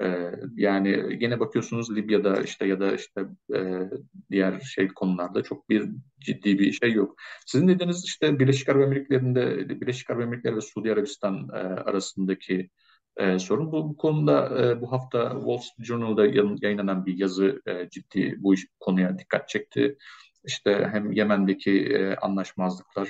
Ee, 0.02 0.32
yani 0.56 1.17
yine 1.19 1.39
bakıyorsunuz 1.39 1.95
Libya'da 1.95 2.41
işte 2.41 2.67
ya 2.67 2.80
da 2.80 2.95
işte 2.95 3.21
e, 3.56 3.89
diğer 4.32 4.60
şey 4.60 4.88
konularda 4.88 5.43
çok 5.43 5.69
bir 5.69 5.89
ciddi 6.19 6.60
bir 6.60 6.71
şey 6.71 6.91
yok. 6.93 7.15
Sizin 7.45 7.67
dediğiniz 7.67 8.06
işte 8.06 8.39
Birleşik 8.39 8.69
Arap 8.69 8.82
Emirlikleri'nde 8.82 9.69
Birleşik 9.82 10.10
Arap 10.10 10.21
Emirlikleri 10.21 10.56
ve 10.56 10.62
Suudi 10.62 10.91
Arabistan 10.91 11.50
e, 11.54 11.58
arasındaki 11.58 12.69
e, 13.17 13.39
sorun. 13.39 13.71
Bu, 13.71 13.89
bu 13.89 13.98
konuda 13.98 14.82
bu 14.82 14.91
hafta 14.91 15.32
Wall 15.32 15.58
Street 15.58 15.88
Journal'da 15.88 16.26
yayınlanan 16.62 17.06
bir 17.06 17.17
yazı 17.17 17.62
ciddi 17.91 18.36
bu 18.39 18.54
konuya 18.80 19.17
dikkat 19.19 19.50
çekti. 19.50 19.98
İşte 20.45 20.89
hem 20.91 21.12
Yemen'deki 21.12 21.98
anlaşmazlıklar 22.21 23.10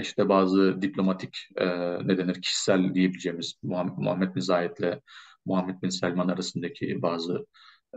işte 0.00 0.28
bazı 0.28 0.82
diplomatik 0.82 1.48
e, 1.56 1.66
ne 2.08 2.18
denir 2.18 2.42
kişisel 2.42 2.94
diyebileceğimiz 2.94 3.54
Muhammed 3.62 4.34
Müzahit'le 4.34 5.00
Muhammed 5.44 5.82
Bin 5.82 5.88
Selman 5.88 6.28
arasındaki 6.28 7.02
bazı 7.02 7.46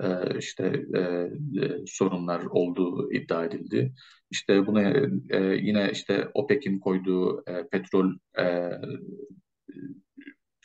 e, 0.02 0.38
işte 0.40 0.84
e, 0.96 1.00
e, 1.00 1.30
sorunlar 1.88 2.44
olduğu 2.44 3.12
iddia 3.14 3.46
edildi. 3.46 3.94
İşte 4.32 4.68
buna 4.68 4.82
e, 5.30 5.40
yine 5.62 5.92
işte 5.92 6.28
OPEC'in 6.34 6.80
koyduğu 6.80 7.44
e, 7.48 7.68
petrol 7.68 8.14
e, 8.40 8.72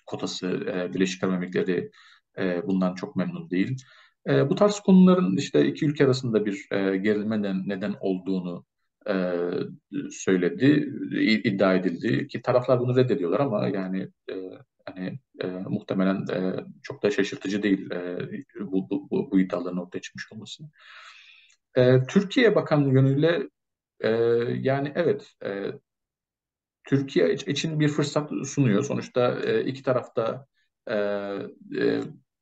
kotası 0.07 0.47
e, 0.49 0.95
Birleşik 0.95 1.25
Arap 1.25 1.35
Emirlikleri 1.35 1.91
e, 2.39 2.67
bundan 2.67 2.95
çok 2.95 3.17
memnun 3.17 3.51
değil. 3.51 3.77
E, 4.29 4.51
bu 4.51 4.55
tarz 4.55 4.81
konuların 4.81 5.37
işte 5.37 5.67
iki 5.67 5.87
ülke 5.87 6.05
arasında 6.05 6.47
bir 6.47 6.69
e, 6.71 6.97
gerilme 6.97 7.43
neden 7.43 7.95
olduğunu 8.01 8.65
e, 9.09 9.15
söyledi, 10.11 10.93
iddia 11.45 11.75
edildi 11.75 12.27
ki 12.29 12.43
taraflar 12.43 12.81
bunu 12.81 12.97
reddediyorlar 12.97 13.41
ama 13.41 13.69
yani 13.69 14.09
e, 14.31 14.35
hani 14.87 15.19
muhtemelen 15.83 16.27
e, 16.33 16.65
çok 16.83 17.03
da 17.03 17.11
şaşırtıcı 17.11 17.63
değil 17.63 17.91
e, 17.91 18.19
bu, 18.61 18.91
bu, 18.91 19.11
bu, 19.11 19.31
bu 19.31 19.41
iddiaların 19.41 19.79
ortaya 19.79 20.01
çıkmış 20.01 20.33
olması. 20.33 20.65
E, 21.77 22.07
Türkiye'ye 22.07 22.55
bakan 22.55 22.81
yönüyle 22.81 23.49
e, 24.01 24.11
yani 24.61 24.93
evet 24.95 25.33
e, 25.45 25.73
Türkiye 26.85 27.35
için 27.35 27.81
bir 27.81 27.89
fırsat 27.89 28.31
sunuyor. 28.47 28.85
Sonuçta 28.85 29.41
e, 29.41 29.65
iki 29.65 29.83
tarafta 29.83 30.47
e, 30.87 30.95
e, 30.95 32.01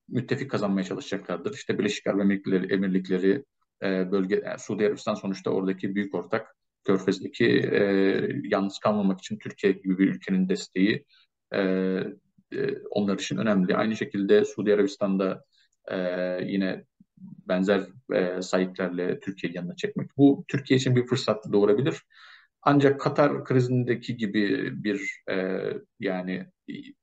müttefik 0.09 0.51
kazanmaya 0.51 0.85
çalışacaklardır. 0.85 1.55
İşte 1.55 1.79
Birleşik 1.79 2.07
Arap 2.07 2.21
Emirlikleri, 2.21 2.73
Emirlikleri 2.75 3.45
e, 3.83 4.13
bölge, 4.13 4.43
yani 4.45 4.59
Suudi 4.59 4.87
Arabistan 4.87 5.15
sonuçta 5.15 5.51
oradaki 5.51 5.95
büyük 5.95 6.15
ortak. 6.15 6.57
Körfez'deki 6.85 7.47
e, 7.47 7.83
yalnız 8.45 8.79
kalmamak 8.79 9.19
için 9.21 9.39
Türkiye 9.39 9.73
gibi 9.73 9.99
bir 9.99 10.09
ülkenin 10.09 10.49
desteği 10.49 11.05
e, 11.55 11.61
e, 12.55 12.79
onlar 12.91 13.15
için 13.19 13.37
önemli. 13.37 13.77
Aynı 13.77 13.97
şekilde 13.97 14.45
Suudi 14.45 14.75
Arabistan'da 14.75 15.45
e, 15.91 15.99
yine 16.45 16.85
benzer 17.49 17.83
e, 18.15 18.43
sahiplerle 18.43 19.21
Türkiye 19.21 19.53
yanına 19.53 19.77
çekmek. 19.77 20.17
Bu 20.17 20.45
Türkiye 20.49 20.79
için 20.79 20.97
bir 20.97 21.07
fırsat 21.07 21.53
doğurabilir. 21.53 22.03
Ancak 22.63 23.01
Katar 23.01 23.45
krizindeki 23.45 24.17
gibi 24.17 24.73
bir 24.85 25.23
e, 25.31 25.59
yani 26.01 26.47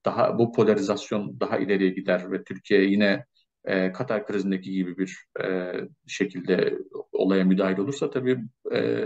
daha 0.06 0.40
bu 0.40 0.52
polarizasyon 0.52 1.40
daha 1.40 1.58
ileriye 1.58 1.90
gider 1.90 2.32
ve 2.32 2.44
Türkiye 2.44 2.84
yine 2.84 3.26
e, 3.66 3.92
Katar 3.92 4.28
krizindeki 4.28 4.72
gibi 4.72 4.98
bir 4.98 5.26
e, 5.44 5.74
şekilde 6.08 6.78
olaya 7.12 7.44
müdahil 7.46 7.78
olursa 7.78 8.10
tabii 8.10 8.40
e, 8.74 9.06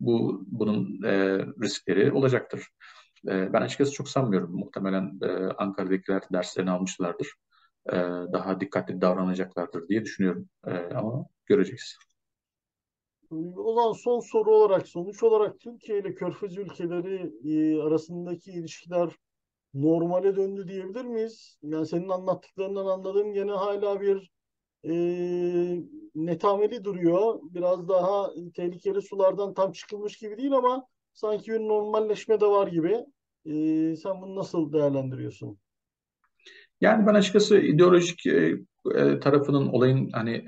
bu 0.00 0.44
bunun 0.46 1.02
e, 1.02 1.38
riskleri 1.62 2.12
olacaktır. 2.12 2.68
E, 3.26 3.52
ben 3.52 3.62
açıkçası 3.62 3.92
çok 3.92 4.08
sanmıyorum. 4.08 4.56
Muhtemelen 4.56 5.18
e, 5.22 5.26
Ankara'dakiler 5.58 6.22
derslerini 6.32 6.70
almışlardır. 6.70 7.28
E, 7.86 7.96
daha 8.32 8.60
dikkatli 8.60 9.00
davranacaklardır 9.00 9.88
diye 9.88 10.04
düşünüyorum. 10.04 10.48
E, 10.66 10.70
ama 10.94 11.26
göreceğiz. 11.46 11.98
O 13.56 13.74
zaman 13.74 13.92
son 13.92 14.20
soru 14.20 14.50
olarak, 14.50 14.88
sonuç 14.88 15.22
olarak 15.22 15.60
Türkiye 15.60 15.98
ile 15.98 16.14
Körfez 16.14 16.58
ülkeleri 16.58 17.32
e, 17.44 17.82
arasındaki 17.82 18.50
ilişkiler 18.50 19.10
normale 19.74 20.36
döndü 20.36 20.68
diyebilir 20.68 21.04
miyiz? 21.04 21.58
Yani 21.62 21.86
senin 21.86 22.08
anlattıklarından 22.08 22.86
anladığım 22.86 23.32
gene 23.32 23.52
hala 23.52 24.00
bir 24.00 24.30
e, 24.84 24.92
netameli 26.14 26.84
duruyor. 26.84 27.40
Biraz 27.42 27.88
daha 27.88 28.30
tehlikeli 28.54 29.02
sulardan 29.02 29.54
tam 29.54 29.72
çıkılmış 29.72 30.16
gibi 30.16 30.38
değil 30.38 30.52
ama 30.52 30.86
sanki 31.18 31.52
bir 31.52 31.60
normalleşme 31.60 32.40
de 32.40 32.46
var 32.46 32.66
gibi. 32.66 32.96
E, 33.44 33.96
sen 33.96 34.22
bunu 34.22 34.36
nasıl 34.36 34.72
değerlendiriyorsun? 34.72 35.58
Yani 36.80 37.06
ben 37.06 37.14
açıkçası 37.14 37.58
ideolojik 37.58 38.26
e, 38.26 38.54
e, 38.94 39.20
tarafının 39.20 39.68
olayın 39.68 40.10
hani 40.12 40.44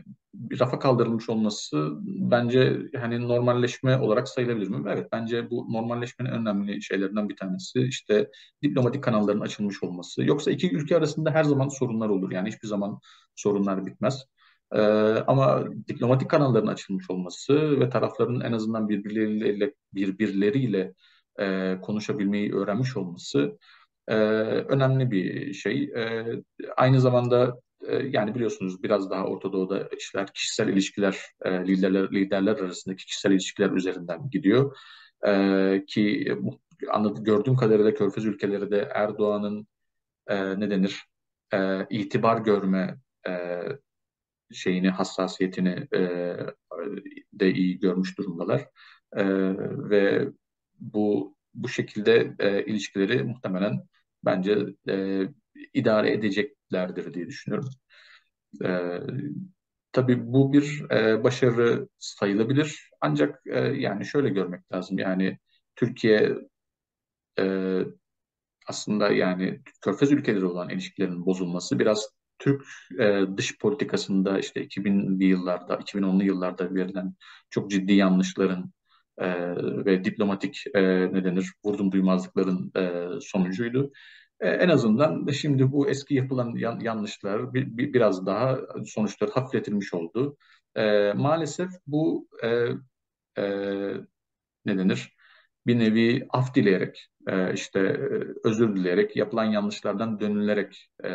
rafa 0.60 0.78
kaldırılmış 0.78 1.28
olması 1.28 1.90
bence 2.04 2.78
hani 2.96 3.28
normalleşme 3.28 3.98
olarak 3.98 4.28
sayılabilir 4.28 4.68
mi? 4.68 4.90
Evet 4.92 5.08
bence 5.12 5.50
bu 5.50 5.72
normalleşmenin 5.72 6.30
en 6.30 6.36
önemli 6.36 6.82
şeylerinden 6.82 7.28
bir 7.28 7.36
tanesi 7.36 7.80
işte 7.80 8.30
diplomatik 8.62 9.04
kanalların 9.04 9.40
açılmış 9.40 9.82
olması. 9.82 10.24
Yoksa 10.24 10.50
iki 10.50 10.76
ülke 10.76 10.96
arasında 10.96 11.30
her 11.30 11.44
zaman 11.44 11.68
sorunlar 11.68 12.08
olur. 12.08 12.32
Yani 12.32 12.48
hiçbir 12.48 12.68
zaman 12.68 13.00
sorunlar 13.36 13.86
bitmez. 13.86 14.24
Ee, 14.72 14.80
ama 15.26 15.64
diplomatik 15.88 16.30
kanalların 16.30 16.66
açılmış 16.66 17.10
olması 17.10 17.80
ve 17.80 17.88
tarafların 17.90 18.40
en 18.40 18.52
azından 18.52 18.88
birbirleriyle 18.88 19.74
birbirleriyle 19.94 20.94
e, 21.40 21.76
konuşabilmeyi 21.82 22.54
öğrenmiş 22.54 22.96
olması 22.96 23.58
e, 24.08 24.14
önemli 24.14 25.10
bir 25.10 25.52
şey. 25.52 25.82
E, 25.82 26.26
aynı 26.76 27.00
zamanda 27.00 27.60
e, 27.86 27.96
yani 27.96 28.34
biliyorsunuz 28.34 28.82
biraz 28.82 29.10
daha 29.10 29.24
Orta 29.24 29.52
Doğu'da 29.52 29.88
işler 29.98 30.32
kişisel 30.32 30.68
ilişkiler, 30.68 31.18
e, 31.42 31.50
liderler, 31.66 32.10
liderler 32.12 32.56
arasındaki 32.56 33.06
kişisel 33.06 33.30
ilişkiler 33.30 33.70
üzerinden 33.70 34.30
gidiyor. 34.30 34.76
E, 35.26 35.84
ki 35.86 36.34
anladım, 36.90 37.24
gördüğüm 37.24 37.56
kadarıyla 37.56 37.94
Körfez 37.94 38.24
ülkeleri 38.24 38.70
de 38.70 38.88
Erdoğan'ın 38.94 39.66
e, 40.26 40.60
ne 40.60 40.70
denir 40.70 41.04
e, 41.52 41.86
itibar 41.90 42.38
görme 42.38 42.96
e, 43.28 43.60
şeyini, 44.52 44.90
hassasiyetini 44.90 45.88
e, 45.94 46.00
de 47.32 47.52
iyi 47.52 47.78
görmüş 47.78 48.18
durumdalar. 48.18 48.60
E, 49.16 49.24
ve 49.90 50.28
bu 50.80 51.36
bu 51.54 51.68
şekilde 51.68 52.34
e, 52.38 52.64
ilişkileri 52.64 53.22
muhtemelen 53.24 53.82
bence 54.24 54.58
e, 54.88 55.22
idare 55.74 56.12
edeceklerdir 56.12 57.14
diye 57.14 57.26
düşünüyorum. 57.26 57.70
E, 58.64 59.00
tabii 59.92 60.32
bu 60.32 60.52
bir 60.52 60.90
e, 60.90 61.24
başarı 61.24 61.88
sayılabilir. 61.98 62.90
Ancak 63.00 63.46
e, 63.46 63.58
yani 63.60 64.06
şöyle 64.06 64.28
görmek 64.28 64.72
lazım. 64.72 64.98
Yani 64.98 65.38
Türkiye 65.76 66.34
e, 67.38 67.84
aslında 68.66 69.10
yani 69.12 69.60
Körfez 69.82 70.12
ülkeleri 70.12 70.44
olan 70.46 70.68
ilişkilerin 70.70 71.26
bozulması 71.26 71.78
biraz 71.78 72.08
Türk 72.40 72.66
e, 72.98 73.22
dış 73.36 73.58
politikasında 73.58 74.38
işte 74.38 74.64
2000'li 74.64 75.24
yıllarda, 75.24 75.74
2010'lu 75.74 76.24
yıllarda 76.24 76.74
verilen 76.74 77.14
çok 77.50 77.70
ciddi 77.70 77.92
yanlışların 77.92 78.72
e, 79.18 79.56
ve 79.84 80.04
diplomatik 80.04 80.64
e, 80.74 80.82
ne 81.12 81.24
denir 81.24 81.52
vurdum 81.64 81.92
duymazlıkların 81.92 82.72
e, 82.76 83.08
sonucuydu. 83.20 83.92
E, 84.40 84.48
en 84.48 84.68
azından 84.68 85.26
şimdi 85.30 85.72
bu 85.72 85.88
eski 85.88 86.14
yapılan 86.14 86.54
yan, 86.56 86.80
yanlışlar 86.80 87.54
bir, 87.54 87.76
bir, 87.76 87.92
biraz 87.92 88.26
daha 88.26 88.58
sonuçları 88.86 89.30
hafifletilmiş 89.30 89.94
oldu. 89.94 90.36
E, 90.76 91.12
maalesef 91.12 91.70
bu 91.86 92.28
e, 92.42 92.48
e, 93.42 93.44
ne 94.66 94.78
denir? 94.78 95.16
Bir 95.70 95.78
nevi 95.78 96.26
af 96.30 96.54
dileyerek, 96.54 97.08
e, 97.28 97.54
işte 97.54 97.80
e, 97.80 98.48
özür 98.48 98.76
dileyerek, 98.76 99.16
yapılan 99.16 99.44
yanlışlardan 99.44 100.20
dönülerek 100.20 100.88
e, 101.04 101.10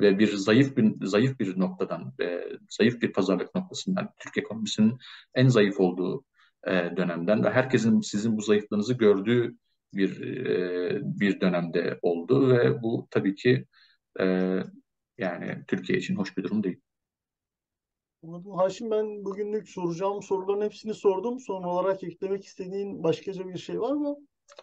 ve 0.00 0.18
bir 0.18 0.32
zayıf 0.32 0.76
bir 0.76 1.06
zayıf 1.06 1.40
bir 1.40 1.58
noktadan, 1.60 2.14
e, 2.20 2.42
zayıf 2.70 3.02
bir 3.02 3.12
pazarlık 3.12 3.54
noktasından, 3.54 4.08
Türk 4.18 4.38
ekonomisinin 4.38 4.98
en 5.34 5.48
zayıf 5.48 5.80
olduğu 5.80 6.24
e, 6.66 6.72
dönemden 6.96 7.44
ve 7.44 7.50
herkesin 7.50 8.00
sizin 8.00 8.36
bu 8.36 8.42
zayıflığınızı 8.42 8.94
gördüğü 8.94 9.56
bir 9.94 10.20
e, 10.46 11.00
bir 11.02 11.40
dönemde 11.40 11.98
oldu 12.02 12.48
ve 12.48 12.82
bu 12.82 13.08
tabii 13.10 13.34
ki 13.34 13.66
e, 14.20 14.56
yani 15.18 15.64
Türkiye 15.68 15.98
için 15.98 16.16
hoş 16.16 16.36
bir 16.36 16.42
durum 16.42 16.62
değil. 16.62 16.80
Anladım. 18.22 18.52
Haşim 18.52 18.90
ben 18.90 19.24
bugünlük 19.24 19.68
soracağım 19.68 20.22
soruların 20.22 20.64
hepsini 20.64 20.94
sordum. 20.94 21.40
Son 21.40 21.62
olarak 21.62 22.04
eklemek 22.04 22.44
istediğin 22.44 23.02
başkaca 23.02 23.48
bir 23.48 23.58
şey 23.58 23.80
var 23.80 23.92
mı? 23.92 24.16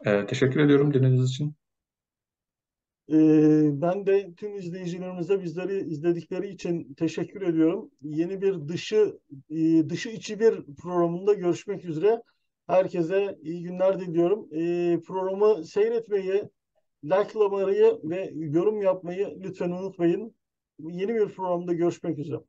Ee, 0.05 0.25
teşekkür 0.25 0.59
ediyorum 0.59 0.93
dinlediğiniz 0.93 1.29
için. 1.29 1.55
Ee, 3.11 3.81
ben 3.81 4.05
de 4.05 4.33
tüm 4.37 4.55
izleyicilerimize 4.55 5.43
bizleri 5.43 5.89
izledikleri 5.89 6.49
için 6.49 6.93
teşekkür 6.93 7.41
ediyorum. 7.41 7.91
Yeni 8.01 8.41
bir 8.41 8.67
dışı 8.67 9.19
e, 9.49 9.89
dışı 9.89 10.09
içi 10.09 10.39
bir 10.39 10.75
programında 10.81 11.33
görüşmek 11.33 11.85
üzere. 11.85 12.21
Herkese 12.67 13.37
iyi 13.41 13.63
günler 13.63 13.99
diliyorum. 13.99 14.49
Ee, 14.53 14.99
programı 15.07 15.65
seyretmeyi, 15.65 16.43
likelamayı 17.03 17.99
ve 18.03 18.31
yorum 18.35 18.81
yapmayı 18.81 19.37
lütfen 19.43 19.71
unutmayın. 19.71 20.35
Yeni 20.79 21.15
bir 21.15 21.29
programda 21.29 21.73
görüşmek 21.73 22.19
üzere. 22.19 22.39